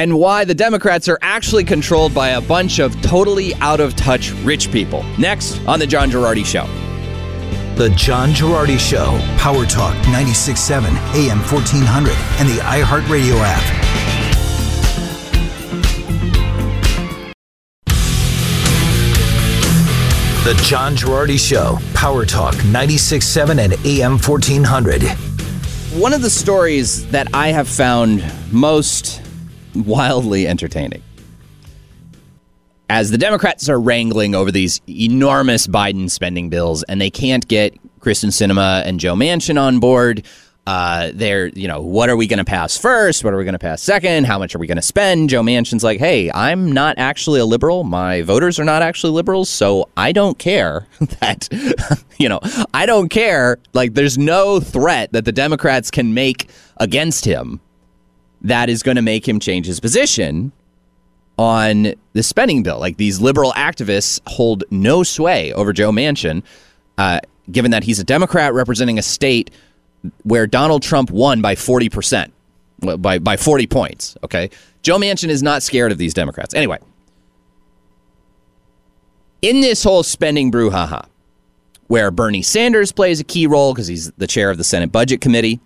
and 0.00 0.18
why 0.18 0.46
the 0.46 0.54
Democrats 0.54 1.10
are 1.10 1.18
actually 1.20 1.62
controlled 1.62 2.14
by 2.14 2.30
a 2.30 2.40
bunch 2.40 2.78
of 2.78 2.98
totally 3.02 3.54
out 3.56 3.80
of 3.80 3.94
touch 3.96 4.32
rich 4.44 4.72
people. 4.72 5.02
Next 5.18 5.60
on 5.66 5.78
The 5.78 5.86
John 5.86 6.10
Girardi 6.10 6.42
Show. 6.42 6.64
The 7.76 7.90
John 7.90 8.30
Girardi 8.30 8.78
Show, 8.78 9.18
Power 9.36 9.66
Talk 9.66 9.94
96.7, 10.06 10.86
AM 11.14 11.38
1400, 11.40 12.14
and 12.38 12.48
the 12.48 12.62
iHeartRadio 12.62 13.36
app. 13.44 13.76
The 20.44 20.54
John 20.64 20.96
Girardi 20.96 21.38
Show, 21.38 21.76
Power 21.92 22.24
Talk 22.24 22.54
96.7 22.54 23.58
and 23.58 23.74
AM 23.84 24.12
1400. 24.12 25.02
One 26.00 26.14
of 26.14 26.22
the 26.22 26.30
stories 26.30 27.06
that 27.10 27.28
I 27.34 27.48
have 27.48 27.68
found 27.68 28.24
most 28.50 29.20
wildly 29.74 30.46
entertaining 30.46 31.02
as 32.90 33.12
the 33.12 33.18
Democrats 33.18 33.68
are 33.68 33.80
wrangling 33.80 34.34
over 34.34 34.50
these 34.50 34.80
enormous 34.88 35.68
Biden 35.68 36.10
spending 36.10 36.50
bills 36.50 36.82
and 36.82 37.00
they 37.00 37.08
can't 37.08 37.46
get 37.46 37.72
Kyrsten 38.00 38.30
Sinema 38.30 38.84
and 38.84 38.98
Joe 38.98 39.14
Manchin 39.14 39.60
on 39.60 39.78
board. 39.78 40.26
Uh, 40.66 41.12
they're, 41.14 41.48
you 41.48 41.68
know, 41.68 41.80
what 41.80 42.10
are 42.10 42.16
we 42.16 42.26
going 42.26 42.38
to 42.38 42.44
pass 42.44 42.76
first? 42.76 43.22
What 43.22 43.32
are 43.32 43.36
we 43.36 43.44
going 43.44 43.54
to 43.54 43.60
pass 43.60 43.80
second? 43.80 44.26
How 44.26 44.40
much 44.40 44.56
are 44.56 44.58
we 44.58 44.66
going 44.66 44.76
to 44.76 44.82
spend? 44.82 45.30
Joe 45.30 45.40
Manchin's 45.40 45.84
like, 45.84 46.00
hey, 46.00 46.32
I'm 46.32 46.72
not 46.72 46.98
actually 46.98 47.38
a 47.38 47.44
liberal. 47.44 47.84
My 47.84 48.22
voters 48.22 48.58
are 48.58 48.64
not 48.64 48.82
actually 48.82 49.12
liberals. 49.12 49.48
So 49.48 49.88
I 49.96 50.10
don't 50.10 50.38
care 50.38 50.88
that, 51.20 51.48
you 52.18 52.28
know, 52.28 52.40
I 52.74 52.86
don't 52.86 53.08
care. 53.08 53.58
Like, 53.72 53.94
there's 53.94 54.18
no 54.18 54.58
threat 54.58 55.12
that 55.12 55.24
the 55.24 55.32
Democrats 55.32 55.92
can 55.92 56.12
make 56.12 56.48
against 56.78 57.24
him 57.24 57.60
that 58.42 58.68
is 58.68 58.82
going 58.82 58.96
to 58.96 59.02
make 59.02 59.28
him 59.28 59.40
change 59.40 59.66
his 59.66 59.80
position 59.80 60.52
on 61.38 61.94
the 62.12 62.22
spending 62.22 62.62
bill. 62.62 62.78
Like 62.78 62.96
these 62.96 63.20
liberal 63.20 63.52
activists 63.52 64.20
hold 64.26 64.64
no 64.70 65.02
sway 65.02 65.52
over 65.52 65.72
Joe 65.72 65.90
Manchin, 65.90 66.42
uh, 66.98 67.20
given 67.50 67.70
that 67.70 67.84
he's 67.84 67.98
a 67.98 68.04
Democrat 68.04 68.52
representing 68.52 68.98
a 68.98 69.02
state 69.02 69.50
where 70.22 70.46
Donald 70.46 70.82
Trump 70.82 71.10
won 71.10 71.40
by 71.40 71.54
40%, 71.54 72.30
by, 72.98 73.18
by 73.18 73.36
40 73.36 73.66
points. 73.66 74.16
Okay. 74.24 74.50
Joe 74.82 74.98
Manchin 74.98 75.28
is 75.28 75.42
not 75.42 75.62
scared 75.62 75.92
of 75.92 75.98
these 75.98 76.14
Democrats. 76.14 76.54
Anyway, 76.54 76.78
in 79.42 79.60
this 79.60 79.82
whole 79.82 80.02
spending 80.02 80.50
brouhaha, 80.50 81.06
where 81.86 82.10
Bernie 82.10 82.42
Sanders 82.42 82.92
plays 82.92 83.18
a 83.18 83.24
key 83.24 83.46
role 83.46 83.74
because 83.74 83.88
he's 83.88 84.12
the 84.12 84.26
chair 84.26 84.50
of 84.50 84.58
the 84.58 84.64
Senate 84.64 84.92
Budget 84.92 85.20
Committee, 85.20 85.58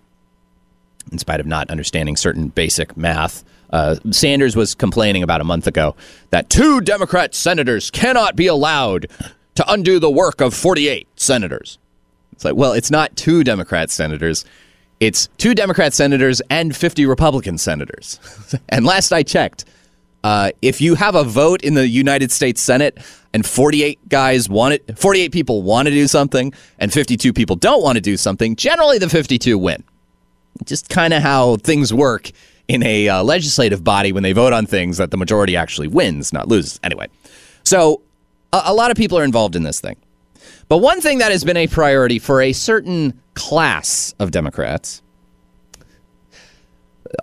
in 1.11 1.17
spite 1.19 1.39
of 1.39 1.45
not 1.45 1.69
understanding 1.69 2.15
certain 2.15 2.47
basic 2.49 2.95
math. 2.97 3.43
Uh, 3.69 3.95
Sanders 4.11 4.55
was 4.55 4.75
complaining 4.75 5.23
about 5.23 5.41
a 5.41 5.43
month 5.43 5.67
ago 5.67 5.95
that 6.29 6.49
two 6.49 6.81
Democrat 6.81 7.33
senators 7.33 7.91
cannot 7.91 8.35
be 8.35 8.47
allowed 8.47 9.07
to 9.55 9.71
undo 9.71 9.99
the 9.99 10.09
work 10.09 10.41
of 10.41 10.53
48 10.53 11.07
senators. 11.15 11.77
It's 12.31 12.45
like, 12.45 12.55
well, 12.55 12.73
it's 12.73 12.91
not 12.91 13.15
two 13.15 13.43
Democrat 13.43 13.89
senators. 13.89 14.45
It's 14.99 15.27
two 15.37 15.55
Democrat 15.55 15.93
senators 15.93 16.41
and 16.49 16.75
50 16.75 17.05
Republican 17.05 17.57
senators. 17.57 18.19
and 18.69 18.85
last 18.85 19.11
I 19.11 19.23
checked, 19.23 19.65
uh, 20.23 20.51
if 20.61 20.81
you 20.81 20.95
have 20.95 21.15
a 21.15 21.23
vote 21.23 21.63
in 21.63 21.75
the 21.75 21.87
United 21.87 22.31
States 22.31 22.61
Senate 22.61 22.97
and 23.33 23.45
48 23.45 24.09
guys 24.09 24.49
want 24.49 24.73
it, 24.73 24.97
48 24.97 25.31
people 25.31 25.61
want 25.61 25.87
to 25.87 25.93
do 25.93 26.07
something 26.07 26.53
and 26.79 26.91
52 26.91 27.31
people 27.31 27.55
don't 27.55 27.83
want 27.83 27.95
to 27.95 28.01
do 28.01 28.17
something, 28.17 28.55
generally 28.55 28.97
the 28.97 29.09
52 29.09 29.57
win. 29.57 29.83
Just 30.63 30.89
kind 30.89 31.13
of 31.13 31.21
how 31.21 31.57
things 31.57 31.93
work 31.93 32.31
in 32.67 32.81
a 32.83 33.09
uh, 33.09 33.23
legislative 33.23 33.83
body 33.83 34.11
when 34.11 34.23
they 34.23 34.33
vote 34.33 34.53
on 34.53 34.65
things 34.65 34.97
that 34.97 35.11
the 35.11 35.17
majority 35.17 35.55
actually 35.55 35.87
wins, 35.87 36.33
not 36.33 36.47
loses. 36.47 36.79
Anyway, 36.83 37.07
so 37.63 38.01
a, 38.53 38.61
a 38.65 38.73
lot 38.73 38.91
of 38.91 38.97
people 38.97 39.17
are 39.17 39.23
involved 39.23 39.55
in 39.55 39.63
this 39.63 39.79
thing. 39.79 39.97
But 40.67 40.77
one 40.77 41.01
thing 41.01 41.19
that 41.19 41.31
has 41.31 41.43
been 41.43 41.57
a 41.57 41.67
priority 41.67 42.17
for 42.17 42.41
a 42.41 42.53
certain 42.53 43.19
class 43.35 44.15
of 44.17 44.31
Democrats 44.31 45.01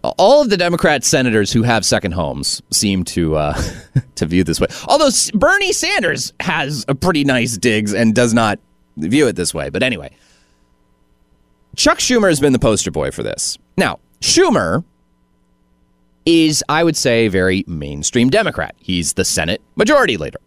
all 0.03 0.43
of 0.43 0.51
the 0.51 0.57
Democrat 0.57 1.05
senators 1.05 1.53
who 1.53 1.63
have 1.63 1.85
second 1.85 2.13
homes 2.13 2.63
seem 2.71 3.05
to 3.05 3.37
uh, 3.37 3.61
to 4.15 4.27
view 4.27 4.45
this 4.45 4.61
way. 4.61 4.69
Although 4.87 5.11
Bernie 5.35 5.73
Sanders 5.73 6.33
has 6.41 6.85
a 6.89 6.95
pretty 6.95 7.25
nice 7.25 7.57
digs 7.57 7.95
and 7.95 8.15
does 8.15 8.35
not 8.35 8.59
view 8.97 9.27
it 9.27 9.37
this 9.37 9.55
way. 9.55 9.71
But 9.71 9.83
anyway, 9.83 10.11
Chuck 11.77 11.99
Schumer 11.99 12.29
has 12.29 12.41
been 12.41 12.53
the 12.53 12.59
poster 12.59 12.91
boy 12.91 13.11
for 13.11 13.23
this. 13.23 13.59
Now, 13.77 13.99
Schumer 14.21 14.85
is, 16.27 16.63
I 16.69 16.85
would 16.85 16.97
say, 16.97 17.27
a 17.27 17.31
very 17.31 17.65
mainstream 17.67 18.31
Democrat. 18.31 18.75
He's 18.79 19.15
the 19.15 19.25
Senate 19.25 19.61
Majority 19.75 20.17
Leader, 20.17 20.39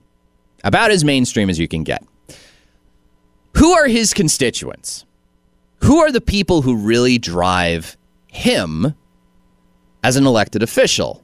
about 0.63 0.91
as 0.91 1.03
mainstream 1.03 1.49
as 1.49 1.59
you 1.59 1.67
can 1.67 1.83
get. 1.83 2.03
Who 3.57 3.71
are 3.71 3.87
his 3.87 4.13
constituents? 4.13 5.05
Who 5.77 5.97
are 5.97 6.11
the 6.11 6.21
people 6.21 6.61
who 6.61 6.75
really 6.75 7.17
drive 7.17 7.97
him 8.27 8.95
as 10.03 10.15
an 10.15 10.25
elected 10.25 10.61
official? 10.63 11.23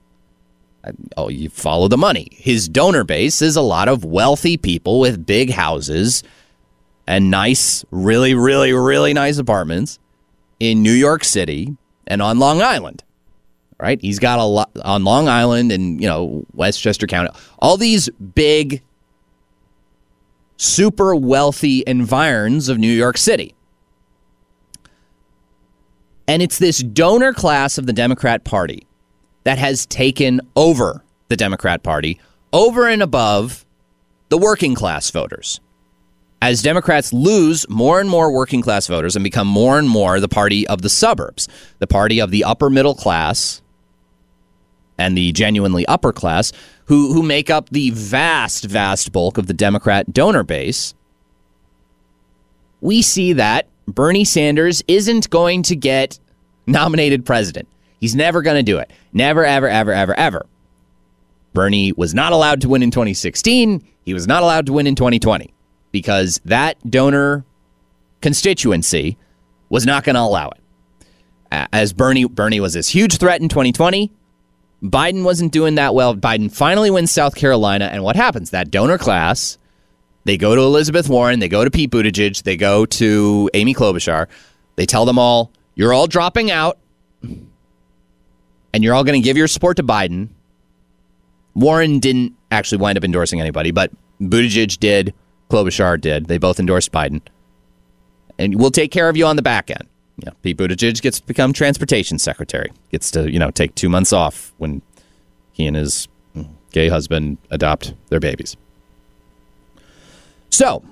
Oh, 1.15 1.29
you 1.29 1.49
follow 1.49 1.87
the 1.87 1.97
money. 1.97 2.27
His 2.31 2.67
donor 2.67 3.03
base 3.03 3.41
is 3.41 3.55
a 3.55 3.61
lot 3.61 3.87
of 3.87 4.03
wealthy 4.03 4.57
people 4.57 4.99
with 4.99 5.25
big 5.25 5.51
houses 5.51 6.23
and 7.07 7.31
nice, 7.31 7.83
really, 7.91 8.33
really, 8.33 8.73
really 8.73 9.13
nice 9.13 9.37
apartments 9.37 9.99
in 10.59 10.83
New 10.83 10.93
York 10.93 11.23
City 11.23 11.75
and 12.07 12.21
on 12.21 12.39
Long 12.39 12.61
Island. 12.61 13.03
Right? 13.79 13.99
He's 13.99 14.19
got 14.19 14.37
a 14.37 14.43
lot 14.43 14.69
on 14.85 15.03
Long 15.03 15.27
Island 15.27 15.71
and, 15.71 15.99
you 15.99 16.07
know, 16.07 16.45
Westchester 16.53 17.07
County. 17.07 17.31
All 17.59 17.77
these 17.77 18.09
big, 18.09 18.83
super 20.57 21.15
wealthy 21.15 21.83
environs 21.87 22.69
of 22.69 22.77
New 22.77 22.91
York 22.91 23.17
City. 23.17 23.55
And 26.27 26.43
it's 26.43 26.59
this 26.59 26.83
donor 26.83 27.33
class 27.33 27.79
of 27.79 27.87
the 27.87 27.93
Democrat 27.93 28.43
Party 28.43 28.85
that 29.43 29.57
has 29.57 29.87
taken 29.87 30.41
over 30.55 31.03
the 31.29 31.35
Democrat 31.35 31.81
Party 31.81 32.19
over 32.53 32.87
and 32.87 33.01
above 33.01 33.65
the 34.29 34.37
working 34.37 34.75
class 34.75 35.09
voters 35.09 35.59
as 36.41 36.63
Democrats 36.63 37.13
lose 37.13 37.69
more 37.69 37.99
and 37.99 38.09
more 38.09 38.31
working 38.31 38.61
class 38.61 38.87
voters 38.87 39.15
and 39.15 39.23
become 39.23 39.47
more 39.47 39.77
and 39.77 39.87
more 39.87 40.19
the 40.19 40.27
party 40.27 40.67
of 40.67 40.81
the 40.81 40.89
suburbs, 40.89 41.47
the 41.79 41.87
party 41.87 42.19
of 42.19 42.31
the 42.31 42.43
upper 42.43 42.69
middle 42.69 42.95
class 42.95 43.61
and 44.97 45.15
the 45.15 45.31
genuinely 45.31 45.85
upper 45.85 46.11
class, 46.11 46.51
who, 46.85 47.13
who 47.13 47.21
make 47.21 47.49
up 47.49 47.69
the 47.69 47.91
vast, 47.91 48.65
vast 48.65 49.11
bulk 49.11 49.37
of 49.37 49.47
the 49.47 49.53
Democrat 49.53 50.11
donor 50.11 50.43
base, 50.43 50.93
we 52.81 53.01
see 53.01 53.33
that 53.33 53.67
Bernie 53.87 54.25
Sanders 54.25 54.83
isn't 54.87 55.29
going 55.29 55.61
to 55.63 55.75
get 55.75 56.19
nominated 56.65 57.25
president. 57.25 57.67
He's 57.99 58.15
never 58.15 58.41
going 58.41 58.57
to 58.57 58.63
do 58.63 58.79
it. 58.79 58.91
Never, 59.13 59.45
ever, 59.45 59.67
ever, 59.67 59.93
ever, 59.93 60.17
ever. 60.17 60.45
Bernie 61.53 61.91
was 61.91 62.15
not 62.15 62.31
allowed 62.31 62.61
to 62.61 62.69
win 62.69 62.81
in 62.81 62.89
2016. 62.89 63.85
He 64.03 64.13
was 64.13 64.25
not 64.25 64.41
allowed 64.41 64.65
to 64.65 64.73
win 64.73 64.87
in 64.87 64.95
2020 64.95 65.53
because 65.91 66.39
that 66.45 66.77
donor 66.89 67.45
constituency 68.21 69.17
was 69.69 69.85
not 69.85 70.03
going 70.03 70.15
to 70.15 70.21
allow 70.21 70.49
it. 70.49 70.57
As 71.51 71.91
Bernie 71.91 72.25
Bernie 72.25 72.59
was 72.59 72.73
this 72.73 72.87
huge 72.87 73.17
threat 73.17 73.41
in 73.41 73.49
2020, 73.49 74.11
Biden 74.81 75.23
wasn't 75.23 75.51
doing 75.51 75.75
that 75.75 75.93
well. 75.93 76.15
Biden 76.15 76.51
finally 76.51 76.89
wins 76.89 77.11
South 77.11 77.35
Carolina, 77.35 77.85
and 77.85 78.03
what 78.03 78.15
happens? 78.15 78.51
That 78.51 78.71
donor 78.71 78.97
class, 78.97 79.57
they 80.23 80.37
go 80.37 80.55
to 80.55 80.61
Elizabeth 80.61 81.09
Warren, 81.09 81.39
they 81.39 81.49
go 81.49 81.65
to 81.65 81.71
Pete 81.71 81.91
Buttigieg, 81.91 82.43
they 82.43 82.55
go 82.55 82.85
to 82.85 83.49
Amy 83.53 83.73
Klobuchar. 83.73 84.27
They 84.77 84.85
tell 84.85 85.05
them 85.05 85.19
all, 85.19 85.51
"You're 85.75 85.93
all 85.93 86.07
dropping 86.07 86.51
out, 86.51 86.77
and 87.21 88.83
you're 88.83 88.95
all 88.95 89.03
going 89.03 89.21
to 89.21 89.23
give 89.23 89.35
your 89.35 89.47
support 89.47 89.77
to 89.77 89.83
Biden." 89.83 90.29
Warren 91.53 91.99
didn't 91.99 92.33
actually 92.49 92.77
wind 92.77 92.97
up 92.97 93.03
endorsing 93.03 93.41
anybody, 93.41 93.71
but 93.71 93.91
Buttigieg 94.21 94.79
did. 94.79 95.13
Klobuchar 95.51 95.99
did. 95.99 96.27
They 96.27 96.37
both 96.37 96.59
endorsed 96.59 96.91
Biden. 96.91 97.21
And 98.39 98.59
we'll 98.59 98.71
take 98.71 98.91
care 98.91 99.09
of 99.09 99.17
you 99.17 99.25
on 99.25 99.35
the 99.35 99.41
back 99.41 99.69
end. 99.69 99.87
You 100.17 100.27
know, 100.27 100.33
Pete 100.41 100.57
Buttigieg 100.57 101.01
gets 101.01 101.19
to 101.19 101.27
become 101.27 101.51
transportation 101.51 102.17
secretary, 102.19 102.71
gets 102.89 103.11
to, 103.11 103.31
you 103.31 103.39
know, 103.39 103.51
take 103.51 103.75
two 103.75 103.89
months 103.89 104.13
off 104.13 104.53
when 104.57 104.81
he 105.51 105.67
and 105.67 105.75
his 105.75 106.07
gay 106.71 106.87
husband 106.87 107.37
adopt 107.49 107.93
their 108.09 108.19
babies. 108.19 108.55
So, 110.49 110.83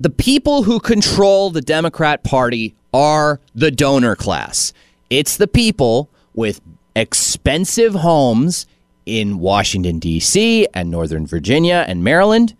the 0.00 0.10
people 0.10 0.62
who 0.64 0.80
control 0.80 1.50
the 1.50 1.60
Democrat 1.60 2.24
Party 2.24 2.74
are 2.92 3.40
the 3.54 3.70
donor 3.70 4.16
class. 4.16 4.72
It's 5.10 5.36
the 5.36 5.46
people 5.46 6.10
with 6.34 6.60
expensive 6.96 7.94
homes 7.94 8.66
in 9.06 9.38
Washington, 9.38 9.98
D.C., 9.98 10.66
and 10.74 10.90
Northern 10.90 11.26
Virginia 11.26 11.84
and 11.86 12.02
Maryland 12.02 12.56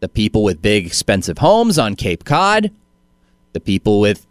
the 0.00 0.08
people 0.08 0.42
with 0.42 0.62
big, 0.62 0.86
expensive 0.86 1.38
homes 1.38 1.78
on 1.78 1.96
Cape 1.96 2.24
Cod, 2.24 2.70
the 3.52 3.60
people 3.60 4.00
with 4.00 4.26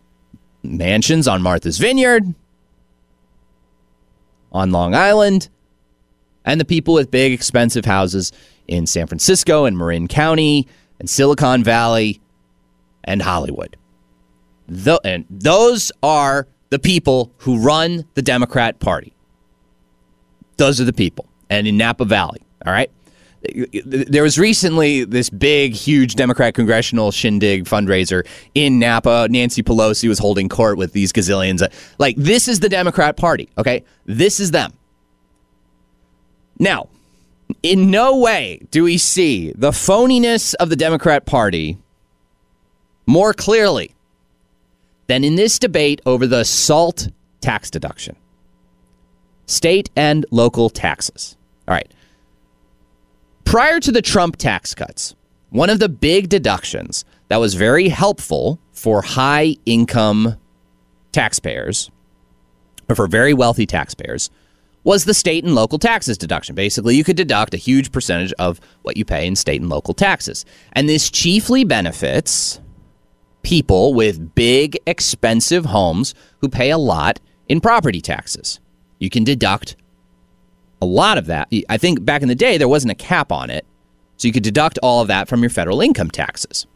mansions 0.63 1.28
on 1.28 1.41
Martha's 1.41 1.78
Vineyard, 1.78 2.34
on 4.51 4.71
Long 4.71 4.95
Island, 4.95 5.49
and 6.45 6.60
the 6.62 6.65
people 6.65 6.93
with 6.93 7.12
big, 7.12 7.34
expensive 7.34 7.86
houses 7.86 8.32
in 8.67 8.86
San 8.86 9.08
Francisco 9.08 9.65
and 9.65 9.78
Marin 9.78 10.08
County 10.08 10.67
and 10.99 11.10
Silicon 11.10 11.63
Valley 11.63 12.21
and 13.04 13.21
Hollywood. 13.21 13.78
The, 14.67 14.99
and 15.04 15.25
those 15.30 15.91
are 16.01 16.47
the 16.69 16.80
people 16.80 17.32
who 17.38 17.60
run 17.60 18.06
the 18.15 18.21
Democrat 18.21 18.80
Party. 18.80 19.13
Those 20.58 20.80
are 20.82 20.86
the 20.86 20.93
people. 20.93 21.28
And 21.49 21.67
in 21.67 21.78
Napa 21.78 22.06
Valley, 22.06 22.41
all 22.65 22.73
right? 22.73 22.89
There 23.86 24.23
was 24.23 24.38
recently 24.38 25.03
this 25.03 25.29
big, 25.29 25.73
huge 25.73 26.15
Democrat 26.15 26.53
congressional 26.53 27.12
shindig 27.12 27.65
fundraiser 27.65 28.25
in 28.53 28.79
Napa. 28.79 29.27
Nancy 29.29 29.63
Pelosi 29.63 30.08
was 30.08 30.19
holding 30.19 30.49
court 30.49 30.77
with 30.77 30.93
these 30.93 31.12
gazillions. 31.12 31.65
Like, 31.97 32.15
this 32.17 32.47
is 32.47 32.60
the 32.60 32.69
Democrat 32.69 33.17
Party, 33.17 33.49
okay? 33.58 33.84
This 34.05 34.39
is 34.39 34.51
them. 34.51 34.73
Now, 36.60 36.89
in 37.63 37.91
no 37.91 38.17
way 38.17 38.62
do 38.71 38.84
we 38.84 38.97
see 38.97 39.51
the 39.55 39.71
phoniness 39.71 40.55
of 40.55 40.69
the 40.69 40.75
Democrat 40.75 41.25
Party 41.25 41.77
more 43.05 43.34
clearly 43.34 43.93
than 45.08 45.23
in 45.23 45.36
this 45.36 45.60
debate 45.60 46.01
over 46.05 46.25
the 46.25 46.43
SALT 46.43 47.10
tax 47.41 47.69
deduction 47.69 48.15
state 49.47 49.89
and 49.95 50.25
local 50.31 50.69
taxes. 50.69 51.38
All 51.67 51.73
right. 51.73 51.91
Prior 53.56 53.80
to 53.80 53.91
the 53.94 54.02
Trump 54.02 54.36
tax 54.36 54.76
cuts, 54.76 55.15
one 55.50 55.70
of 55.70 55.80
the 55.80 55.88
big 55.88 56.28
deductions 56.28 57.06
that 57.30 57.39
was 57.39 57.54
very 57.54 57.88
helpful 57.88 58.60
for 58.74 59.02
high 59.02 59.56
income 59.65 60.36
taxpayers 61.13 61.89
or 62.89 62.96
for 62.96 63.08
very 63.08 63.34
wealthy 63.34 63.65
taxpayers, 63.65 64.30
was 64.84 65.06
the 65.06 65.13
state 65.13 65.46
and 65.46 65.56
local 65.56 65.80
taxes 65.80 66.18
deduction. 66.18 66.54
Basically, 66.54 66.98
you 66.98 67.06
could 67.06 67.15
deduct 67.15 67.54
a 67.54 67.58
huge 67.58 67.94
percentage 67.94 68.34
of 68.34 68.60
what 68.82 68.98
you 68.98 69.06
pay 69.06 69.26
in 69.26 69.38
state 69.38 69.62
and 69.62 69.70
local 69.70 69.94
taxes. 69.94 70.44
And 70.74 70.89
this 70.89 71.10
chiefly 71.10 71.63
benefits 71.63 72.60
people 73.41 73.94
with 73.94 74.36
big, 74.36 74.78
expensive 74.86 75.68
homes 75.68 76.13
who 76.39 76.50
pay 76.50 76.72
a 76.72 76.78
lot 76.78 77.22
in 77.48 77.62
property 77.62 78.02
taxes. 78.02 78.60
You 79.00 79.10
can 79.10 79.24
deduct 79.24 79.78
a 80.86 80.91
lot 80.91 81.17
of 81.17 81.26
that. 81.26 81.52
I 81.67 81.78
think 81.78 82.06
back 82.06 82.21
in 82.21 82.28
the 82.28 82.36
day, 82.36 82.58
there 82.58 82.67
wasn't 82.67 82.91
a 82.91 82.95
cap 82.95 83.32
on 83.32 83.50
it. 83.50 83.65
So 84.17 84.28
you 84.28 84.32
could 84.32 84.43
deduct 84.43 84.78
all 84.82 85.02
of 85.02 85.08
that 85.08 85.28
from 85.28 85.41
your 85.41 85.50
federal 85.50 85.82
income 85.82 86.10
taxes. 86.10 86.67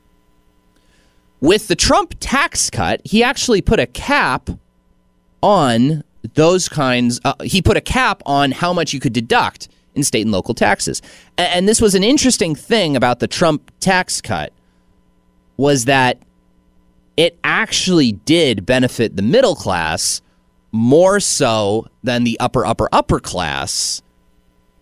With 1.39 1.67
the 1.67 1.75
Trump 1.75 2.15
tax 2.19 2.69
cut, 2.69 3.01
he 3.05 3.23
actually 3.23 3.61
put 3.61 3.79
a 3.79 3.85
cap 3.85 4.49
on 5.41 6.03
those 6.33 6.67
kinds. 6.67 7.21
Uh, 7.23 7.33
he 7.43 7.61
put 7.61 7.77
a 7.77 7.81
cap 7.81 8.21
on 8.25 8.51
how 8.51 8.73
much 8.73 8.93
you 8.93 8.99
could 8.99 9.13
deduct 9.13 9.69
in 9.95 10.03
state 10.03 10.23
and 10.23 10.31
local 10.31 10.53
taxes. 10.53 11.01
And, 11.37 11.47
and 11.53 11.69
this 11.69 11.79
was 11.79 11.95
an 11.95 12.03
interesting 12.03 12.55
thing 12.55 12.97
about 12.97 13.19
the 13.19 13.27
Trump 13.27 13.71
tax 13.79 14.19
cut 14.19 14.51
was 15.55 15.85
that 15.85 16.17
it 17.15 17.37
actually 17.43 18.13
did 18.13 18.65
benefit 18.65 19.15
the 19.15 19.21
middle 19.21 19.55
class 19.55 20.21
more 20.71 21.19
so 21.19 21.87
than 22.03 22.23
the 22.23 22.39
upper 22.39 22.65
upper 22.65 22.89
upper 22.91 23.19
class 23.19 24.01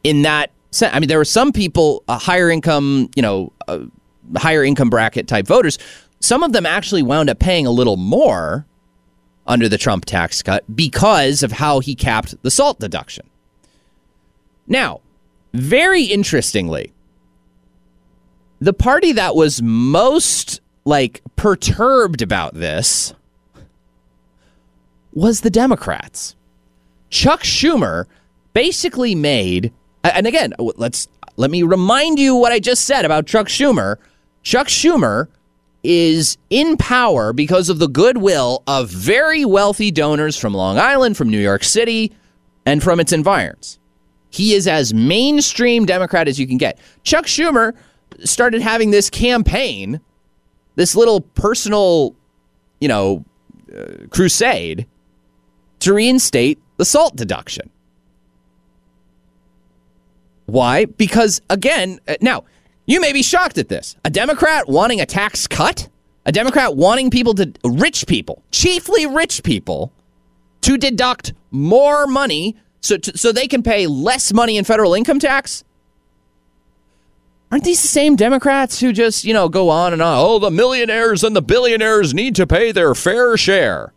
in 0.04 0.24
that 0.24 0.52
sense. 0.72 0.94
I 0.94 1.00
mean, 1.00 1.08
there 1.08 1.18
were 1.18 1.26
some 1.26 1.52
people, 1.52 2.04
uh, 2.08 2.18
higher 2.18 2.50
income, 2.50 3.10
you 3.16 3.22
know, 3.22 3.52
uh, 3.68 3.80
higher 4.36 4.64
income 4.64 4.90
bracket 4.90 5.28
type 5.28 5.48
voters. 5.48 5.78
Some 6.20 6.44
of 6.44 6.52
them 6.52 6.66
actually 6.66 7.04
wound 7.04 7.30
up 7.30 7.40
paying 7.40 7.66
a 7.66 7.72
little 7.72 7.98
more 7.98 8.66
under 9.46 9.70
the 9.70 9.78
Trump 9.78 10.06
tax 10.06 10.42
cut 10.42 10.64
because 10.76 11.44
of 11.44 11.54
how 11.54 11.80
he 11.80 11.96
capped 11.96 12.42
the 12.44 12.52
SALT 12.52 12.80
deduction. 12.80 13.30
Now, 14.68 15.02
very 15.54 16.04
interestingly, 16.04 16.94
the 18.60 18.74
party 18.74 19.14
that 19.14 19.36
was 19.36 19.62
most 19.62 20.60
like 20.84 21.22
perturbed 21.36 22.22
about 22.22 22.56
this 22.56 23.14
was 25.18 25.42
the 25.42 25.50
Democrats. 25.50 26.36
Chuck 27.10 27.42
Schumer 27.42 28.06
basically 28.54 29.16
made 29.16 29.74
and 30.04 30.28
again, 30.28 30.54
let's 30.60 31.08
let 31.38 31.52
me 31.52 31.64
remind 31.64 32.20
you 32.20 32.36
what 32.36 32.52
I 32.52 32.60
just 32.60 32.86
said 32.86 33.04
about 33.04 33.26
Chuck 33.26 33.48
Schumer. 33.48 33.98
Chuck 34.44 34.68
Schumer 34.68 35.28
is 35.84 36.38
in 36.52 36.78
power 36.78 37.34
because 37.34 37.68
of 37.70 37.80
the 37.80 37.88
goodwill 37.88 38.64
of 38.68 38.90
very 38.90 39.44
wealthy 39.44 39.92
donors 39.92 40.38
from 40.38 40.54
Long 40.54 40.78
Island, 40.78 41.18
from 41.18 41.30
New 41.30 41.40
York 41.40 41.64
City, 41.64 42.12
and 42.66 42.82
from 42.84 43.00
its 43.00 43.12
environs. 43.12 43.80
He 44.30 44.54
is 44.54 44.68
as 44.68 44.94
mainstream 44.94 45.86
Democrat 45.86 46.28
as 46.28 46.40
you 46.40 46.48
can 46.48 46.58
get. 46.58 46.80
Chuck 47.04 47.26
Schumer 47.26 47.74
started 48.24 48.62
having 48.62 48.92
this 48.92 49.10
campaign, 49.10 50.00
this 50.76 50.96
little 50.96 51.22
personal, 51.22 52.16
you 52.80 52.88
know, 52.88 53.26
uh, 53.76 54.08
crusade 54.10 54.86
to 55.80 55.94
reinstate 55.94 56.60
the 56.78 56.86
SALT 56.86 57.16
deduction. 57.16 57.70
Why? 60.46 60.86
Because, 60.86 61.42
again, 61.50 62.00
uh, 62.08 62.16
now, 62.22 62.46
you 62.86 63.02
may 63.02 63.12
be 63.12 63.22
shocked 63.22 63.58
at 63.58 63.68
this. 63.68 63.96
A 64.06 64.10
Democrat 64.10 64.68
wanting 64.70 65.02
a 65.02 65.06
tax 65.06 65.46
cut? 65.46 65.90
A 66.26 66.32
Democrat 66.32 66.76
wanting 66.76 67.10
people 67.10 67.34
to, 67.36 67.52
rich 67.64 68.08
people, 68.08 68.44
chiefly 68.52 69.06
rich 69.06 69.44
people, 69.44 69.92
to 70.62 70.78
deduct 70.78 71.34
more 71.52 72.08
money 72.08 72.56
so, 72.82 72.98
to, 72.98 73.18
so 73.18 73.32
they 73.32 73.48
can 73.48 73.64
pay 73.64 73.88
less 73.88 74.34
money 74.34 74.58
in 74.58 74.64
federal 74.64 74.94
income 74.94 75.20
tax? 75.20 75.64
Aren't 77.52 77.64
these 77.64 77.82
the 77.82 77.88
same 77.88 78.16
Democrats 78.16 78.80
who 78.80 78.92
just, 78.92 79.24
you 79.24 79.34
know, 79.34 79.48
go 79.48 79.70
on 79.70 79.94
and 79.94 80.02
on? 80.02 80.18
Oh, 80.18 80.40
the 80.40 80.52
millionaires 80.52 81.24
and 81.24 81.36
the 81.36 81.42
billionaires 81.42 82.14
need 82.14 82.36
to 82.36 82.48
pay 82.48 82.72
their 82.72 82.94
fair 82.94 83.38
share. 83.38 83.94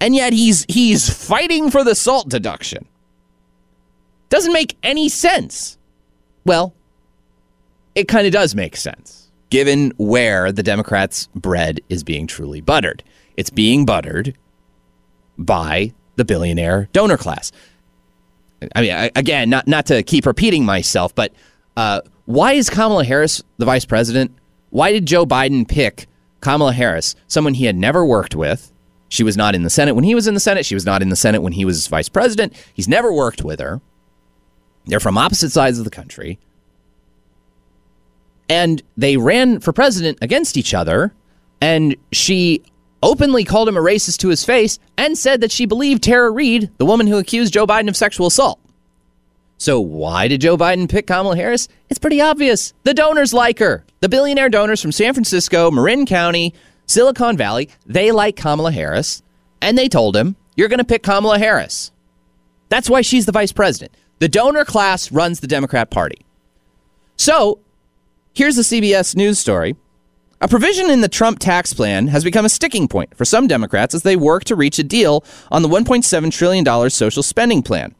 And 0.00 0.14
yet 0.14 0.32
he's 0.32 0.64
he's 0.68 1.10
fighting 1.10 1.70
for 1.70 1.84
the 1.84 1.94
SALT 1.94 2.28
deduction. 2.28 2.86
Doesn't 4.30 4.52
make 4.52 4.76
any 4.82 5.08
sense. 5.08 5.76
Well, 6.44 6.74
it 7.94 8.08
kind 8.08 8.26
of 8.26 8.32
does 8.32 8.54
make 8.54 8.76
sense, 8.76 9.30
given 9.50 9.92
where 9.98 10.52
the 10.52 10.62
Democrats' 10.62 11.28
bread 11.34 11.80
is 11.88 12.02
being 12.02 12.26
truly 12.26 12.60
buttered. 12.60 13.02
It's 13.36 13.50
being 13.50 13.84
buttered 13.84 14.36
by 15.36 15.92
the 16.16 16.24
billionaire 16.24 16.88
donor 16.92 17.16
class. 17.16 17.52
I 18.74 18.80
mean, 18.82 19.10
again, 19.16 19.50
not 19.50 19.66
not 19.66 19.86
to 19.86 20.02
keep 20.02 20.26
repeating 20.26 20.64
myself, 20.64 21.14
but 21.14 21.32
uh, 21.76 22.00
why 22.26 22.52
is 22.52 22.70
Kamala 22.70 23.04
Harris 23.04 23.42
the 23.58 23.64
vice 23.64 23.84
president? 23.84 24.32
Why 24.70 24.92
did 24.92 25.06
Joe 25.06 25.26
Biden 25.26 25.66
pick 25.66 26.06
Kamala 26.40 26.72
Harris, 26.72 27.16
someone 27.26 27.54
he 27.54 27.64
had 27.64 27.76
never 27.76 28.04
worked 28.04 28.34
with? 28.34 28.72
She 29.10 29.24
was 29.24 29.36
not 29.36 29.56
in 29.56 29.64
the 29.64 29.70
Senate 29.70 29.94
when 29.94 30.04
he 30.04 30.14
was 30.14 30.28
in 30.28 30.34
the 30.34 30.40
Senate. 30.40 30.64
She 30.64 30.74
was 30.76 30.86
not 30.86 31.02
in 31.02 31.08
the 31.08 31.16
Senate 31.16 31.42
when 31.42 31.52
he 31.52 31.64
was 31.64 31.88
vice 31.88 32.08
president. 32.08 32.54
He's 32.72 32.88
never 32.88 33.12
worked 33.12 33.42
with 33.42 33.58
her. 33.58 33.80
They're 34.86 35.00
from 35.00 35.18
opposite 35.18 35.50
sides 35.50 35.78
of 35.78 35.84
the 35.84 35.90
country. 35.90 36.38
And 38.48 38.82
they 38.96 39.16
ran 39.16 39.58
for 39.58 39.72
president 39.72 40.18
against 40.22 40.56
each 40.56 40.72
other. 40.72 41.12
And 41.60 41.96
she 42.12 42.62
openly 43.02 43.44
called 43.44 43.68
him 43.68 43.76
a 43.76 43.80
racist 43.80 44.18
to 44.18 44.28
his 44.28 44.44
face 44.44 44.78
and 44.96 45.18
said 45.18 45.40
that 45.40 45.50
she 45.50 45.66
believed 45.66 46.04
Tara 46.04 46.30
Reade, 46.30 46.70
the 46.78 46.86
woman 46.86 47.08
who 47.08 47.18
accused 47.18 47.52
Joe 47.52 47.66
Biden 47.66 47.88
of 47.88 47.96
sexual 47.96 48.28
assault. 48.28 48.60
So, 49.58 49.78
why 49.80 50.28
did 50.28 50.40
Joe 50.40 50.56
Biden 50.56 50.88
pick 50.88 51.06
Kamala 51.06 51.36
Harris? 51.36 51.68
It's 51.90 51.98
pretty 51.98 52.20
obvious. 52.20 52.72
The 52.84 52.94
donors 52.94 53.34
like 53.34 53.58
her. 53.58 53.84
The 54.00 54.08
billionaire 54.08 54.48
donors 54.48 54.80
from 54.80 54.92
San 54.92 55.12
Francisco, 55.12 55.70
Marin 55.70 56.06
County, 56.06 56.54
Silicon 56.90 57.36
Valley, 57.36 57.68
they 57.86 58.10
like 58.10 58.34
Kamala 58.34 58.72
Harris. 58.72 59.22
And 59.62 59.78
they 59.78 59.88
told 59.88 60.16
him, 60.16 60.36
You're 60.56 60.68
going 60.68 60.78
to 60.78 60.84
pick 60.84 61.02
Kamala 61.02 61.38
Harris. 61.38 61.92
That's 62.68 62.90
why 62.90 63.02
she's 63.02 63.26
the 63.26 63.32
vice 63.32 63.52
president. 63.52 63.92
The 64.18 64.28
donor 64.28 64.64
class 64.64 65.12
runs 65.12 65.40
the 65.40 65.46
Democrat 65.46 65.90
Party. 65.90 66.18
So, 67.16 67.60
here's 68.34 68.56
the 68.56 68.62
CBS 68.62 69.14
News 69.14 69.38
story. 69.38 69.76
A 70.40 70.48
provision 70.48 70.90
in 70.90 71.00
the 71.00 71.08
Trump 71.08 71.38
tax 71.38 71.72
plan 71.72 72.08
has 72.08 72.24
become 72.24 72.44
a 72.44 72.48
sticking 72.48 72.88
point 72.88 73.16
for 73.16 73.24
some 73.24 73.46
Democrats 73.46 73.94
as 73.94 74.02
they 74.02 74.16
work 74.16 74.44
to 74.44 74.56
reach 74.56 74.78
a 74.78 74.82
deal 74.82 75.22
on 75.50 75.62
the 75.62 75.68
$1.7 75.68 76.32
trillion 76.32 76.90
social 76.90 77.22
spending 77.22 77.62
plan. 77.62 77.94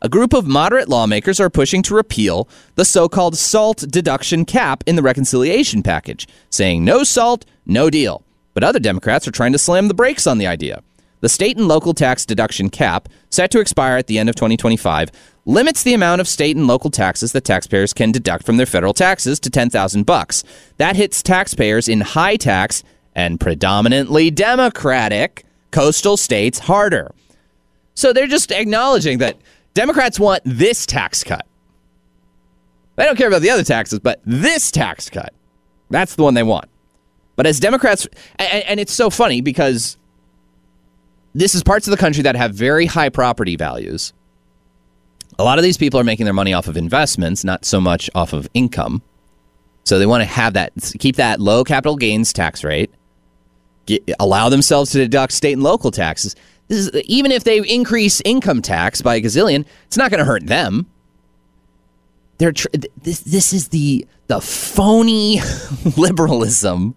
A 0.00 0.08
group 0.08 0.32
of 0.32 0.46
moderate 0.46 0.88
lawmakers 0.88 1.40
are 1.40 1.50
pushing 1.50 1.82
to 1.82 1.94
repeal 1.94 2.48
the 2.76 2.84
so 2.84 3.08
called 3.08 3.36
SALT 3.36 3.78
deduction 3.88 4.44
cap 4.44 4.84
in 4.86 4.94
the 4.94 5.02
reconciliation 5.02 5.82
package, 5.82 6.28
saying 6.50 6.84
no 6.84 7.02
SALT, 7.02 7.44
no 7.66 7.90
deal. 7.90 8.22
But 8.58 8.64
other 8.64 8.80
Democrats 8.80 9.28
are 9.28 9.30
trying 9.30 9.52
to 9.52 9.58
slam 9.58 9.86
the 9.86 9.94
brakes 9.94 10.26
on 10.26 10.38
the 10.38 10.48
idea. 10.48 10.82
The 11.20 11.28
state 11.28 11.56
and 11.56 11.68
local 11.68 11.94
tax 11.94 12.26
deduction 12.26 12.70
cap, 12.70 13.08
set 13.30 13.52
to 13.52 13.60
expire 13.60 13.96
at 13.96 14.08
the 14.08 14.18
end 14.18 14.28
of 14.28 14.34
2025, 14.34 15.12
limits 15.44 15.84
the 15.84 15.94
amount 15.94 16.20
of 16.20 16.26
state 16.26 16.56
and 16.56 16.66
local 16.66 16.90
taxes 16.90 17.30
that 17.30 17.44
taxpayers 17.44 17.92
can 17.92 18.10
deduct 18.10 18.44
from 18.44 18.56
their 18.56 18.66
federal 18.66 18.92
taxes 18.92 19.38
to 19.38 19.48
10,000 19.48 20.04
bucks. 20.04 20.42
That 20.78 20.96
hits 20.96 21.22
taxpayers 21.22 21.88
in 21.88 22.00
high 22.00 22.34
tax 22.34 22.82
and 23.14 23.38
predominantly 23.38 24.28
democratic 24.28 25.44
coastal 25.70 26.16
states 26.16 26.58
harder. 26.58 27.14
So 27.94 28.12
they're 28.12 28.26
just 28.26 28.50
acknowledging 28.50 29.18
that 29.18 29.36
Democrats 29.74 30.18
want 30.18 30.42
this 30.44 30.84
tax 30.84 31.22
cut. 31.22 31.46
They 32.96 33.04
don't 33.04 33.14
care 33.14 33.28
about 33.28 33.42
the 33.42 33.50
other 33.50 33.62
taxes, 33.62 34.00
but 34.00 34.20
this 34.26 34.72
tax 34.72 35.08
cut, 35.08 35.32
that's 35.90 36.16
the 36.16 36.24
one 36.24 36.34
they 36.34 36.42
want. 36.42 36.68
But 37.38 37.46
as 37.46 37.60
Democrats, 37.60 38.04
and, 38.40 38.64
and 38.64 38.80
it's 38.80 38.92
so 38.92 39.10
funny 39.10 39.40
because 39.40 39.96
this 41.36 41.54
is 41.54 41.62
parts 41.62 41.86
of 41.86 41.92
the 41.92 41.96
country 41.96 42.24
that 42.24 42.34
have 42.34 42.52
very 42.52 42.84
high 42.84 43.10
property 43.10 43.54
values. 43.54 44.12
A 45.38 45.44
lot 45.44 45.56
of 45.56 45.62
these 45.62 45.78
people 45.78 46.00
are 46.00 46.04
making 46.04 46.24
their 46.24 46.34
money 46.34 46.52
off 46.52 46.66
of 46.66 46.76
investments, 46.76 47.44
not 47.44 47.64
so 47.64 47.80
much 47.80 48.10
off 48.12 48.32
of 48.32 48.48
income. 48.54 49.02
So 49.84 50.00
they 50.00 50.06
want 50.06 50.22
to 50.22 50.24
have 50.24 50.54
that, 50.54 50.72
keep 50.98 51.14
that 51.14 51.38
low 51.38 51.62
capital 51.62 51.94
gains 51.94 52.32
tax 52.32 52.64
rate, 52.64 52.90
get, 53.86 54.02
allow 54.18 54.48
themselves 54.48 54.90
to 54.90 54.98
deduct 54.98 55.32
state 55.32 55.52
and 55.52 55.62
local 55.62 55.92
taxes. 55.92 56.34
Is, 56.68 56.90
even 57.04 57.30
if 57.30 57.44
they 57.44 57.60
increase 57.60 58.20
income 58.24 58.62
tax 58.62 59.00
by 59.00 59.14
a 59.14 59.20
gazillion, 59.22 59.64
it's 59.86 59.96
not 59.96 60.10
going 60.10 60.18
to 60.18 60.24
hurt 60.24 60.44
them. 60.44 60.86
They're 62.38 62.50
tr- 62.50 62.66
this. 63.00 63.20
This 63.20 63.52
is 63.52 63.68
the 63.68 64.06
the 64.26 64.40
phony 64.40 65.40
liberalism 65.96 66.96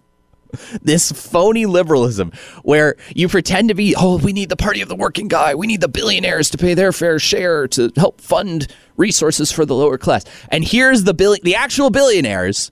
this 0.82 1.12
phony 1.12 1.66
liberalism 1.66 2.32
where 2.64 2.96
you 3.16 3.28
pretend 3.28 3.70
to 3.70 3.76
be, 3.76 3.96
oh, 3.98 4.18
we 4.18 4.34
need 4.34 4.50
the 4.50 4.56
party 4.56 4.82
of 4.82 4.90
the 4.90 4.96
working 4.96 5.28
guy. 5.28 5.56
We 5.56 5.68
need 5.68 5.82
the 5.82 5.88
billionaires 5.88 6.50
to 6.52 6.58
pay 6.58 6.74
their 6.74 6.92
fair 6.92 7.20
share 7.20 7.68
to 7.70 7.92
help 7.96 8.22
fund 8.22 8.68
resources 8.98 9.52
for 9.52 9.66
the 9.66 9.76
lower 9.76 9.98
class. 9.98 10.26
And 10.50 10.64
here's 10.64 11.04
the 11.04 11.14
bill- 11.14 11.38
the 11.44 11.56
actual 11.56 11.90
billionaires 11.90 12.72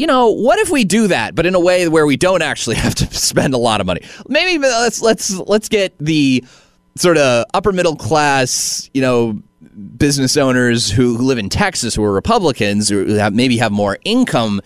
you 0.00 0.06
know, 0.06 0.30
what 0.30 0.58
if 0.58 0.70
we 0.70 0.84
do 0.84 1.08
that, 1.08 1.34
but 1.34 1.44
in 1.44 1.54
a 1.54 1.60
way 1.60 1.86
where 1.86 2.06
we 2.06 2.16
don't 2.16 2.40
actually 2.40 2.76
have 2.84 2.94
to 2.94 3.06
spend 3.14 3.52
a 3.52 3.58
lot 3.58 3.82
of 3.82 3.86
money? 3.86 4.00
Maybe 4.28 4.56
uh, 4.56 4.80
let's 4.80 5.02
let's 5.02 5.30
let's 5.30 5.68
get 5.68 5.94
the 5.98 6.42
sort 6.96 7.18
of 7.18 7.44
upper 7.52 7.70
middle 7.70 7.96
class, 7.96 8.88
you 8.94 9.02
know, 9.02 9.42
business 9.98 10.38
owners 10.38 10.90
who 10.90 11.18
live 11.18 11.36
in 11.36 11.50
Texas 11.50 11.94
who 11.94 12.02
are 12.02 12.12
Republicans 12.12 12.88
who 12.88 13.14
have, 13.14 13.34
maybe 13.34 13.58
have 13.58 13.72
more 13.72 13.98
income 14.04 14.62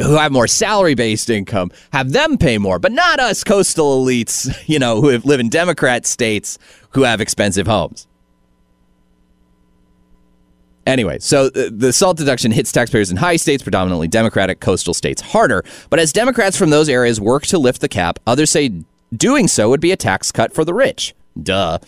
who 0.00 0.16
have 0.16 0.32
more 0.32 0.46
salary 0.46 0.94
based 0.94 1.30
income, 1.30 1.70
have 1.92 2.12
them 2.12 2.38
pay 2.38 2.58
more, 2.58 2.78
but 2.78 2.92
not 2.92 3.20
us 3.20 3.44
coastal 3.44 4.04
elites, 4.04 4.50
you 4.66 4.78
know, 4.78 5.00
who 5.00 5.16
live 5.18 5.40
in 5.40 5.48
Democrat 5.48 6.06
states 6.06 6.58
who 6.90 7.02
have 7.02 7.20
expensive 7.20 7.66
homes. 7.66 8.06
Anyway, 10.84 11.18
so 11.20 11.46
uh, 11.46 11.70
the 11.70 11.92
SALT 11.92 12.16
deduction 12.16 12.50
hits 12.50 12.72
taxpayers 12.72 13.10
in 13.10 13.16
high 13.16 13.36
states, 13.36 13.62
predominantly 13.62 14.08
Democratic 14.08 14.58
coastal 14.58 14.94
states, 14.94 15.22
harder. 15.22 15.64
But 15.90 16.00
as 16.00 16.12
Democrats 16.12 16.56
from 16.56 16.70
those 16.70 16.88
areas 16.88 17.20
work 17.20 17.46
to 17.46 17.58
lift 17.58 17.80
the 17.80 17.88
cap, 17.88 18.18
others 18.26 18.50
say 18.50 18.82
doing 19.16 19.46
so 19.46 19.68
would 19.68 19.80
be 19.80 19.92
a 19.92 19.96
tax 19.96 20.32
cut 20.32 20.52
for 20.52 20.64
the 20.64 20.74
rich. 20.74 21.14
Duh. 21.40 21.78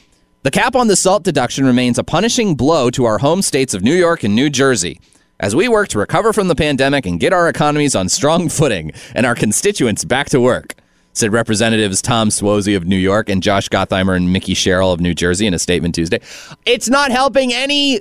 The 0.45 0.51
cap 0.51 0.77
on 0.77 0.87
the 0.87 0.97
SALT 0.97 1.25
deduction 1.25 1.65
remains 1.65 1.99
a 1.99 2.05
punishing 2.05 2.55
blow 2.55 2.91
to 2.91 3.05
our 3.05 3.19
home 3.19 3.43
states 3.43 3.75
of 3.75 3.83
New 3.83 3.95
York 3.95 4.23
and 4.23 4.35
New 4.35 4.51
Jersey. 4.51 5.01
As 5.41 5.57
we 5.57 5.67
work 5.67 5.89
to 5.89 5.99
recover 5.99 6.33
from 6.33 6.47
the 6.47 6.55
pandemic 6.55 7.07
and 7.07 7.19
get 7.19 7.33
our 7.33 7.49
economies 7.49 7.97
on 7.97 8.09
strong 8.09 8.49
footing 8.51 8.93
and 9.15 9.27
our 9.27 9.35
constituents 9.35 10.05
back 10.05 10.29
to 10.31 10.41
work, 10.41 10.75
said 11.13 11.33
Representatives 11.33 12.01
Tom 12.01 12.29
Suozzi 12.29 12.77
of 12.77 12.87
New 12.87 12.97
York 12.97 13.29
and 13.29 13.43
Josh 13.43 13.69
Gottheimer 13.69 14.17
and 14.17 14.29
Mikie 14.29 14.57
Sherrill 14.57 14.93
of 14.93 15.01
New 15.01 15.15
Jersey 15.15 15.47
in 15.47 15.55
a 15.55 15.59
statement 15.59 15.95
Tuesday. 15.95 16.21
It's 16.67 16.89
not 16.89 17.11
helping 17.11 17.53
any 17.53 18.01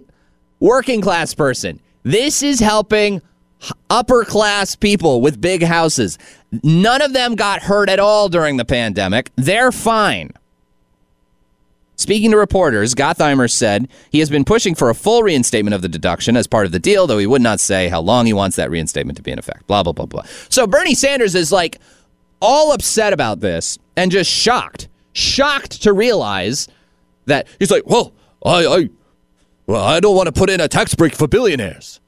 working 0.59 1.01
class 1.01 1.33
person. 1.33 1.79
This 2.03 2.43
is 2.43 2.59
helping 2.59 3.21
upper 3.89 4.25
class 4.25 4.75
people 4.75 5.21
with 5.21 5.39
big 5.41 5.63
houses. 5.63 6.17
None 6.63 7.01
of 7.01 7.13
them 7.13 7.35
got 7.35 7.63
hurt 7.63 7.89
at 7.89 7.99
all 7.99 8.29
during 8.29 8.57
the 8.57 8.65
pandemic. 8.65 9.31
They're 9.35 9.71
fine. 9.71 10.31
Speaking 11.95 12.31
to 12.31 12.37
reporters, 12.37 12.95
Gottheimer 12.95 13.49
said 13.49 13.87
he 14.11 14.19
has 14.19 14.29
been 14.29 14.43
pushing 14.43 14.73
for 14.73 14.89
a 14.89 14.95
full 14.95 15.21
reinstatement 15.21 15.75
of 15.75 15.81
the 15.81 15.87
deduction 15.87 16.35
as 16.35 16.47
part 16.47 16.65
of 16.65 16.71
the 16.71 16.79
deal, 16.79 17.05
though 17.05 17.19
he 17.19 17.27
would 17.27 17.41
not 17.41 17.59
say 17.59 17.87
how 17.87 18.01
long 18.01 18.25
he 18.25 18.33
wants 18.33 18.55
that 18.55 18.71
reinstatement 18.71 19.17
to 19.17 19.23
be 19.23 19.31
in 19.31 19.39
effect. 19.39 19.67
Blah, 19.67 19.83
blah, 19.83 19.93
blah, 19.93 20.07
blah. 20.07 20.23
So 20.49 20.65
Bernie 20.65 20.95
Sanders 20.95 21.35
is 21.35 21.51
like 21.51 21.79
all 22.41 22.73
upset 22.73 23.13
about 23.13 23.41
this 23.41 23.77
and 23.95 24.11
just 24.11 24.29
shocked, 24.29 24.89
shocked 25.13 25.83
to 25.83 25.93
realize 25.93 26.67
that 27.25 27.47
he's 27.59 27.71
like, 27.71 27.83
well, 27.85 28.11
I, 28.43 28.65
I 28.65 28.89
well, 29.67 29.83
I 29.83 29.99
don't 29.99 30.15
want 30.15 30.27
to 30.27 30.33
put 30.33 30.49
in 30.49 30.59
a 30.59 30.67
tax 30.67 30.93
break 30.95 31.15
for 31.15 31.27
billionaires. 31.27 32.01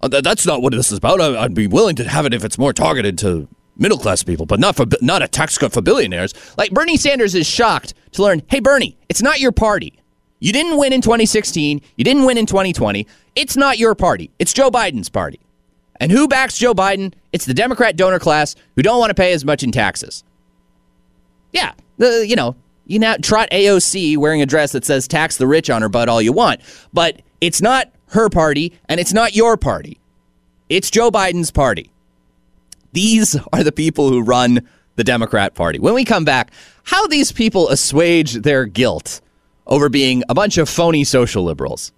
Uh, 0.00 0.08
that's 0.08 0.46
not 0.46 0.62
what 0.62 0.72
this 0.72 0.90
is 0.90 0.98
about. 0.98 1.20
I, 1.20 1.42
would 1.42 1.54
be 1.54 1.66
willing 1.66 1.96
to 1.96 2.08
have 2.08 2.24
it 2.24 2.32
if 2.32 2.42
it's 2.42 2.56
more 2.56 2.72
targeted 2.72 3.18
to 3.18 3.48
middle 3.80 3.98
class 3.98 4.22
people, 4.22 4.46
but 4.46 4.60
not 4.60 4.76
for 4.76 4.86
not 5.00 5.22
a 5.22 5.28
tax 5.28 5.58
cut 5.58 5.72
for 5.72 5.82
billionaires. 5.82 6.32
Like 6.56 6.70
Bernie 6.70 6.96
Sanders 6.96 7.34
is 7.34 7.46
shocked 7.46 7.94
to 8.12 8.22
learn, 8.22 8.42
hey 8.48 8.60
Bernie, 8.60 8.96
it's 9.08 9.22
not 9.22 9.40
your 9.40 9.52
party. 9.52 9.94
You 10.38 10.52
didn't 10.52 10.78
win 10.78 10.92
in 10.92 11.02
2016. 11.02 11.82
You 11.96 12.04
didn't 12.04 12.24
win 12.24 12.38
in 12.38 12.46
2020. 12.46 13.06
It's 13.36 13.56
not 13.56 13.78
your 13.78 13.94
party. 13.94 14.30
It's 14.38 14.52
Joe 14.52 14.70
Biden's 14.70 15.08
party. 15.08 15.40
And 15.96 16.10
who 16.10 16.28
backs 16.28 16.56
Joe 16.56 16.72
Biden? 16.72 17.12
It's 17.32 17.44
the 17.44 17.52
Democrat 17.54 17.96
donor 17.96 18.18
class 18.18 18.56
who 18.74 18.82
don't 18.82 18.98
want 18.98 19.10
to 19.10 19.14
pay 19.14 19.32
as 19.32 19.44
much 19.44 19.62
in 19.62 19.70
taxes. 19.70 20.24
Yeah, 21.52 21.72
the 21.98 22.26
you 22.26 22.36
know 22.36 22.56
you 22.86 22.98
now 22.98 23.16
trot 23.16 23.50
AOC 23.50 24.16
wearing 24.16 24.40
a 24.40 24.46
dress 24.46 24.72
that 24.72 24.84
says 24.84 25.06
tax 25.06 25.36
the 25.36 25.46
rich 25.46 25.68
on 25.68 25.82
her 25.82 25.88
butt 25.88 26.08
all 26.08 26.22
you 26.22 26.32
want. 26.32 26.60
But 26.92 27.20
it's 27.40 27.60
not 27.60 27.92
her 28.08 28.28
party 28.30 28.72
and 28.88 28.98
it's 28.98 29.12
not 29.12 29.36
your 29.36 29.56
party. 29.56 30.00
It's 30.68 30.90
Joe 30.90 31.10
Biden's 31.10 31.50
party. 31.50 31.90
These 32.92 33.36
are 33.52 33.62
the 33.62 33.72
people 33.72 34.08
who 34.08 34.22
run 34.22 34.66
the 34.96 35.04
Democrat 35.04 35.54
Party. 35.54 35.78
When 35.78 35.94
we 35.94 36.04
come 36.04 36.24
back, 36.24 36.50
how 36.84 37.06
these 37.06 37.32
people 37.32 37.68
assuage 37.68 38.34
their 38.34 38.66
guilt 38.66 39.20
over 39.66 39.88
being 39.88 40.22
a 40.28 40.34
bunch 40.34 40.58
of 40.58 40.68
phony 40.68 41.04
social 41.04 41.44
liberals 41.44 41.92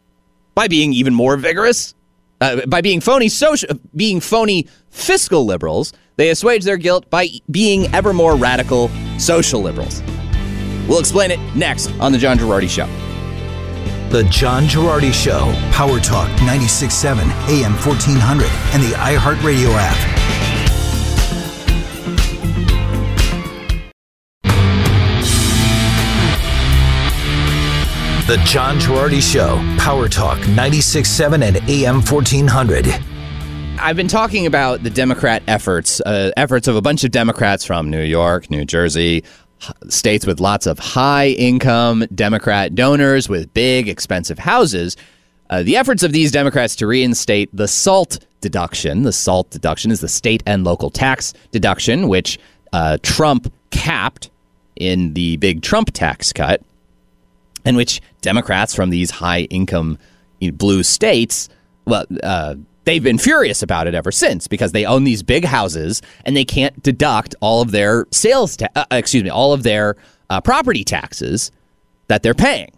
by 0.54 0.68
being 0.68 0.92
even 0.92 1.14
more 1.14 1.36
vigorous, 1.36 1.94
uh, 2.40 2.66
by 2.66 2.80
being 2.80 3.00
phony 3.00 3.28
social, 3.28 3.68
being 3.96 4.20
phony 4.20 4.68
fiscal 4.90 5.44
liberals. 5.44 5.92
They 6.16 6.28
assuage 6.28 6.64
their 6.64 6.76
guilt 6.76 7.08
by 7.08 7.28
being 7.50 7.92
ever 7.94 8.12
more 8.12 8.36
radical 8.36 8.90
social 9.18 9.62
liberals. 9.62 10.02
We'll 10.88 11.00
explain 11.00 11.30
it 11.30 11.40
next 11.56 11.90
on 12.00 12.12
The 12.12 12.18
John 12.18 12.38
Gerardi 12.38 12.68
Show. 12.68 12.86
The 14.10 14.24
John 14.24 14.64
Gerardi 14.64 15.12
Show, 15.12 15.52
Power 15.72 15.98
Talk 16.00 16.28
96.7, 16.40 17.22
AM 17.48 17.72
1400, 17.72 18.46
and 18.74 18.82
the 18.82 18.94
iHeartRadio 18.96 19.72
app. 19.74 20.31
The 28.32 28.38
John 28.44 28.78
Gerardi 28.78 29.20
Show, 29.20 29.56
Power 29.78 30.08
Talk 30.08 30.38
96.7 30.38 31.46
and 31.46 31.56
AM 31.68 31.96
1400. 31.96 32.86
I've 33.78 33.94
been 33.94 34.08
talking 34.08 34.46
about 34.46 34.82
the 34.82 34.88
Democrat 34.88 35.42
efforts, 35.46 36.00
uh, 36.00 36.30
efforts 36.34 36.66
of 36.66 36.74
a 36.74 36.80
bunch 36.80 37.04
of 37.04 37.10
Democrats 37.10 37.62
from 37.62 37.90
New 37.90 38.00
York, 38.00 38.50
New 38.50 38.64
Jersey, 38.64 39.22
states 39.90 40.26
with 40.26 40.40
lots 40.40 40.66
of 40.66 40.78
high 40.78 41.28
income 41.28 42.06
Democrat 42.14 42.74
donors 42.74 43.28
with 43.28 43.52
big, 43.52 43.86
expensive 43.86 44.38
houses. 44.38 44.96
Uh, 45.50 45.62
the 45.62 45.76
efforts 45.76 46.02
of 46.02 46.12
these 46.12 46.32
Democrats 46.32 46.74
to 46.76 46.86
reinstate 46.86 47.54
the 47.54 47.68
SALT 47.68 48.24
deduction. 48.40 49.02
The 49.02 49.12
SALT 49.12 49.50
deduction 49.50 49.90
is 49.90 50.00
the 50.00 50.08
state 50.08 50.42
and 50.46 50.64
local 50.64 50.88
tax 50.88 51.34
deduction, 51.50 52.08
which 52.08 52.38
uh, 52.72 52.96
Trump 53.02 53.52
capped 53.68 54.30
in 54.76 55.12
the 55.12 55.36
big 55.36 55.60
Trump 55.60 55.90
tax 55.92 56.32
cut, 56.32 56.62
and 57.64 57.76
which 57.76 58.00
Democrats 58.20 58.74
from 58.74 58.90
these 58.90 59.10
high 59.10 59.42
income 59.42 59.98
blue 60.52 60.82
states, 60.82 61.48
well, 61.84 62.04
uh, 62.22 62.56
they've 62.84 63.02
been 63.02 63.18
furious 63.18 63.62
about 63.62 63.86
it 63.86 63.94
ever 63.94 64.10
since 64.10 64.48
because 64.48 64.72
they 64.72 64.84
own 64.84 65.04
these 65.04 65.22
big 65.22 65.44
houses 65.44 66.02
and 66.24 66.36
they 66.36 66.44
can't 66.44 66.82
deduct 66.82 67.34
all 67.40 67.62
of 67.62 67.70
their 67.70 68.06
sales, 68.10 68.56
ta- 68.56 68.68
uh, 68.74 68.84
excuse 68.90 69.22
me, 69.22 69.30
all 69.30 69.52
of 69.52 69.62
their 69.62 69.96
uh, 70.30 70.40
property 70.40 70.84
taxes 70.84 71.52
that 72.08 72.22
they're 72.22 72.34
paying. 72.34 72.72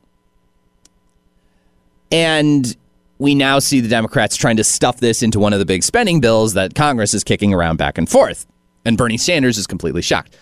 And 2.12 2.76
we 3.18 3.34
now 3.34 3.58
see 3.58 3.80
the 3.80 3.88
Democrats 3.88 4.36
trying 4.36 4.56
to 4.56 4.64
stuff 4.64 4.98
this 4.98 5.22
into 5.22 5.38
one 5.38 5.52
of 5.52 5.58
the 5.58 5.64
big 5.64 5.82
spending 5.82 6.20
bills 6.20 6.54
that 6.54 6.74
Congress 6.74 7.14
is 7.14 7.24
kicking 7.24 7.54
around 7.54 7.76
back 7.76 7.96
and 7.96 8.08
forth. 8.08 8.46
And 8.84 8.98
Bernie 8.98 9.16
Sanders 9.16 9.56
is 9.56 9.66
completely 9.66 10.02
shocked. 10.02 10.36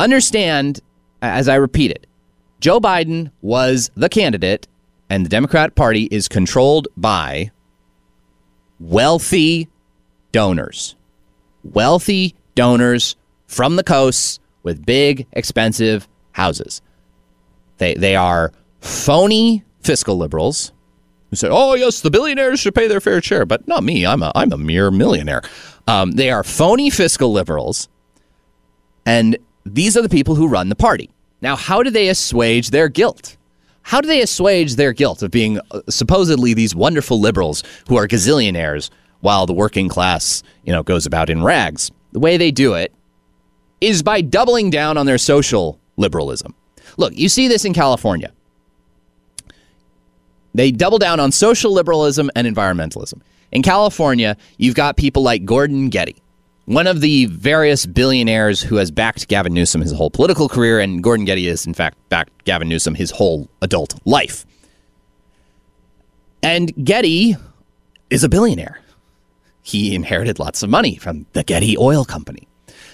Understand, 0.00 0.80
as 1.22 1.48
I 1.48 1.56
repeat 1.56 1.90
it, 1.90 2.06
Joe 2.60 2.80
Biden 2.80 3.30
was 3.42 3.90
the 3.94 4.08
candidate, 4.08 4.66
and 5.10 5.24
the 5.24 5.30
Democrat 5.30 5.74
Party 5.74 6.08
is 6.10 6.28
controlled 6.28 6.88
by 6.96 7.50
wealthy 8.80 9.68
donors. 10.32 10.96
Wealthy 11.64 12.34
donors 12.54 13.16
from 13.46 13.76
the 13.76 13.84
coasts 13.84 14.40
with 14.62 14.84
big, 14.84 15.26
expensive 15.32 16.08
houses. 16.32 16.82
They, 17.78 17.94
they 17.94 18.16
are 18.16 18.52
phony 18.80 19.64
fiscal 19.80 20.16
liberals 20.16 20.72
who 21.30 21.36
say, 21.36 21.48
oh, 21.50 21.74
yes, 21.74 22.00
the 22.00 22.10
billionaires 22.10 22.60
should 22.60 22.74
pay 22.74 22.88
their 22.88 23.00
fair 23.00 23.20
share, 23.20 23.44
but 23.44 23.66
not 23.68 23.84
me. 23.84 24.06
I'm 24.06 24.22
a, 24.22 24.32
I'm 24.34 24.52
a 24.52 24.58
mere 24.58 24.90
millionaire. 24.90 25.42
Um, 25.86 26.12
they 26.12 26.30
are 26.30 26.42
phony 26.42 26.90
fiscal 26.90 27.32
liberals, 27.32 27.88
and 29.04 29.36
these 29.64 29.96
are 29.96 30.02
the 30.02 30.08
people 30.08 30.34
who 30.34 30.48
run 30.48 30.68
the 30.68 30.76
party. 30.76 31.10
Now, 31.40 31.56
how 31.56 31.82
do 31.82 31.90
they 31.90 32.08
assuage 32.08 32.70
their 32.70 32.88
guilt? 32.88 33.36
How 33.82 34.00
do 34.00 34.08
they 34.08 34.20
assuage 34.20 34.74
their 34.74 34.92
guilt 34.92 35.22
of 35.22 35.30
being 35.30 35.60
uh, 35.70 35.80
supposedly 35.88 36.54
these 36.54 36.74
wonderful 36.74 37.20
liberals 37.20 37.62
who 37.88 37.96
are 37.96 38.08
gazillionaires 38.08 38.90
while 39.20 39.46
the 39.46 39.52
working 39.52 39.88
class, 39.88 40.42
you 40.64 40.72
know, 40.72 40.82
goes 40.82 41.06
about 41.06 41.30
in 41.30 41.42
rags? 41.42 41.90
The 42.12 42.18
way 42.18 42.36
they 42.36 42.50
do 42.50 42.74
it 42.74 42.92
is 43.80 44.02
by 44.02 44.22
doubling 44.22 44.70
down 44.70 44.96
on 44.96 45.06
their 45.06 45.18
social 45.18 45.78
liberalism. 45.96 46.54
Look, 46.96 47.16
you 47.16 47.28
see 47.28 47.46
this 47.46 47.64
in 47.64 47.74
California. 47.74 48.32
They 50.54 50.70
double 50.70 50.98
down 50.98 51.20
on 51.20 51.32
social 51.32 51.72
liberalism 51.72 52.30
and 52.34 52.46
environmentalism. 52.46 53.20
In 53.52 53.62
California, 53.62 54.36
you've 54.56 54.74
got 54.74 54.96
people 54.96 55.22
like 55.22 55.44
Gordon 55.44 55.90
Getty, 55.90 56.16
one 56.66 56.86
of 56.86 57.00
the 57.00 57.26
various 57.26 57.86
billionaires 57.86 58.60
who 58.60 58.76
has 58.76 58.90
backed 58.90 59.28
Gavin 59.28 59.54
Newsom 59.54 59.80
his 59.80 59.92
whole 59.92 60.10
political 60.10 60.48
career, 60.48 60.80
and 60.80 61.02
Gordon 61.02 61.24
Getty 61.24 61.46
has, 61.46 61.66
in 61.66 61.74
fact, 61.74 61.96
backed 62.08 62.44
Gavin 62.44 62.68
Newsom 62.68 62.94
his 62.94 63.12
whole 63.12 63.48
adult 63.62 63.94
life. 64.04 64.44
And 66.42 66.72
Getty 66.84 67.36
is 68.10 68.24
a 68.24 68.28
billionaire. 68.28 68.80
He 69.62 69.94
inherited 69.94 70.38
lots 70.38 70.62
of 70.62 70.70
money 70.70 70.96
from 70.96 71.26
the 71.32 71.42
Getty 71.42 71.76
Oil 71.78 72.04
Company. 72.04 72.46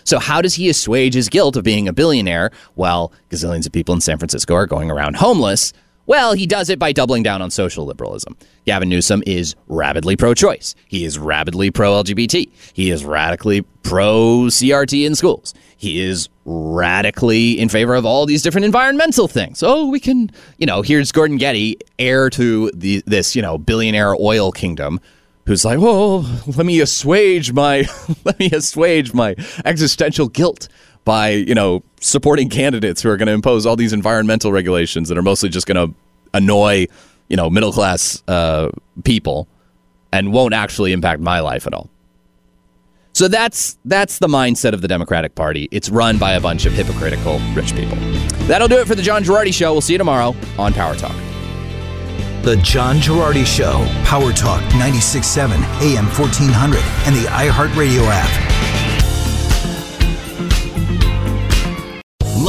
So, 0.05 0.19
how 0.19 0.43
does 0.43 0.55
he 0.55 0.69
assuage 0.69 1.15
his 1.15 1.29
guilt 1.29 1.57
of 1.57 1.65
being 1.65 1.87
a 1.87 1.93
billionaire 1.93 2.51
while 2.75 3.13
gazillions 3.31 3.67
of 3.67 3.73
people 3.73 3.95
in 3.95 4.01
San 4.01 4.19
Francisco 4.19 4.55
are 4.55 4.67
going 4.67 4.91
around 4.91 5.17
homeless? 5.17 5.73
Well, 6.07 6.35
he 6.35 6.47
does 6.47 6.69
it 6.69 6.79
by 6.79 6.93
doubling 6.93 7.23
down 7.23 7.43
on 7.43 7.51
social 7.51 7.85
liberalism. 7.85 8.37
Gavin 8.67 8.89
Newsom 8.89 9.23
is 9.27 9.55
rabidly 9.69 10.17
pro 10.17 10.35
choice. 10.35 10.75
He 10.89 11.05
is 11.05 11.19
rabidly 11.19 11.71
pro 11.71 12.03
LGBT. 12.03 12.51
He 12.73 12.91
is 12.91 13.05
radically 13.05 13.63
pro 13.83 14.47
CRT 14.49 15.07
in 15.07 15.15
schools. 15.15 15.55
He 15.77 16.01
is 16.01 16.29
radically 16.45 17.59
in 17.59 17.69
favor 17.69 17.95
of 17.95 18.05
all 18.05 18.27
these 18.27 18.43
different 18.43 18.65
environmental 18.65 19.29
things. 19.29 19.63
Oh, 19.63 19.89
we 19.89 20.01
can, 20.01 20.31
you 20.59 20.67
know, 20.67 20.83
here's 20.83 21.13
Gordon 21.13 21.37
Getty, 21.37 21.77
heir 21.99 22.31
to 22.31 22.71
the, 22.75 23.03
this, 23.07 23.35
you 23.37 23.43
know, 23.43 23.59
billionaire 23.59 24.15
oil 24.15 24.53
kingdom, 24.53 25.01
who's 25.47 25.65
like, 25.65 25.81
"Well, 25.81 26.23
let 26.47 26.67
me 26.67 26.81
assuage 26.81 27.53
my 27.53 27.87
let 28.25 28.39
me 28.39 28.51
assuage 28.53 29.13
my 29.13 29.35
existential 29.65 30.29
guilt 30.29 30.69
by, 31.05 31.31
you 31.31 31.55
know, 31.55 31.83
supporting 32.01 32.49
candidates 32.49 33.03
who 33.03 33.11
are 33.11 33.17
going 33.17 33.27
to 33.27 33.33
impose 33.33 33.67
all 33.67 33.77
these 33.77 33.93
environmental 33.93 34.53
regulations 34.53 35.09
that 35.09 35.19
are 35.19 35.23
mostly 35.23 35.49
just 35.49 35.67
going 35.67 35.89
to 35.89 35.95
annoy, 36.35 36.87
you 37.29 37.37
know, 37.37 37.51
middle 37.51 37.73
class 37.73 38.23
uh, 38.29 38.71
people 39.05 39.49
and 40.13 40.33
won't 40.33 40.55
actually 40.55 40.93
impact 40.93 41.21
my 41.21 41.41
life 41.41 41.67
at 41.67 41.75
all." 41.75 41.89
So 43.15 43.29
that's 43.29 43.77
that's 43.85 44.19
the 44.19 44.27
mindset 44.27 44.73
of 44.73 44.81
the 44.81 44.89
Democratic 44.89 45.35
Party. 45.35 45.69
It's 45.71 45.91
run 45.91 46.19
by 46.19 46.33
a 46.33 46.41
bunch 46.41 46.65
of 46.65 46.73
hypocritical 46.73 47.41
rich 47.55 47.75
people. 47.75 47.97
That'll 48.47 48.69
do 48.69 48.79
it 48.79 48.87
for 48.87 48.95
the 48.95 49.03
John 49.03 49.23
Girardi 49.23 49.53
Show. 49.53 49.73
We'll 49.73 49.83
see 49.83 49.93
you 49.93 49.99
tomorrow 49.99 50.35
on 50.59 50.73
Power 50.73 50.95
Talk. 50.95 51.15
The 52.43 52.57
John 52.65 52.97
Girardi 52.97 53.47
Show, 53.47 53.87
Power 54.05 54.33
Talk 54.33 54.63
96.7, 54.73 55.53
AM 55.81 56.07
1400, 56.07 56.83
and 57.07 57.15
the 57.15 57.29
iHeartRadio 57.29 58.03
app. 58.09 58.62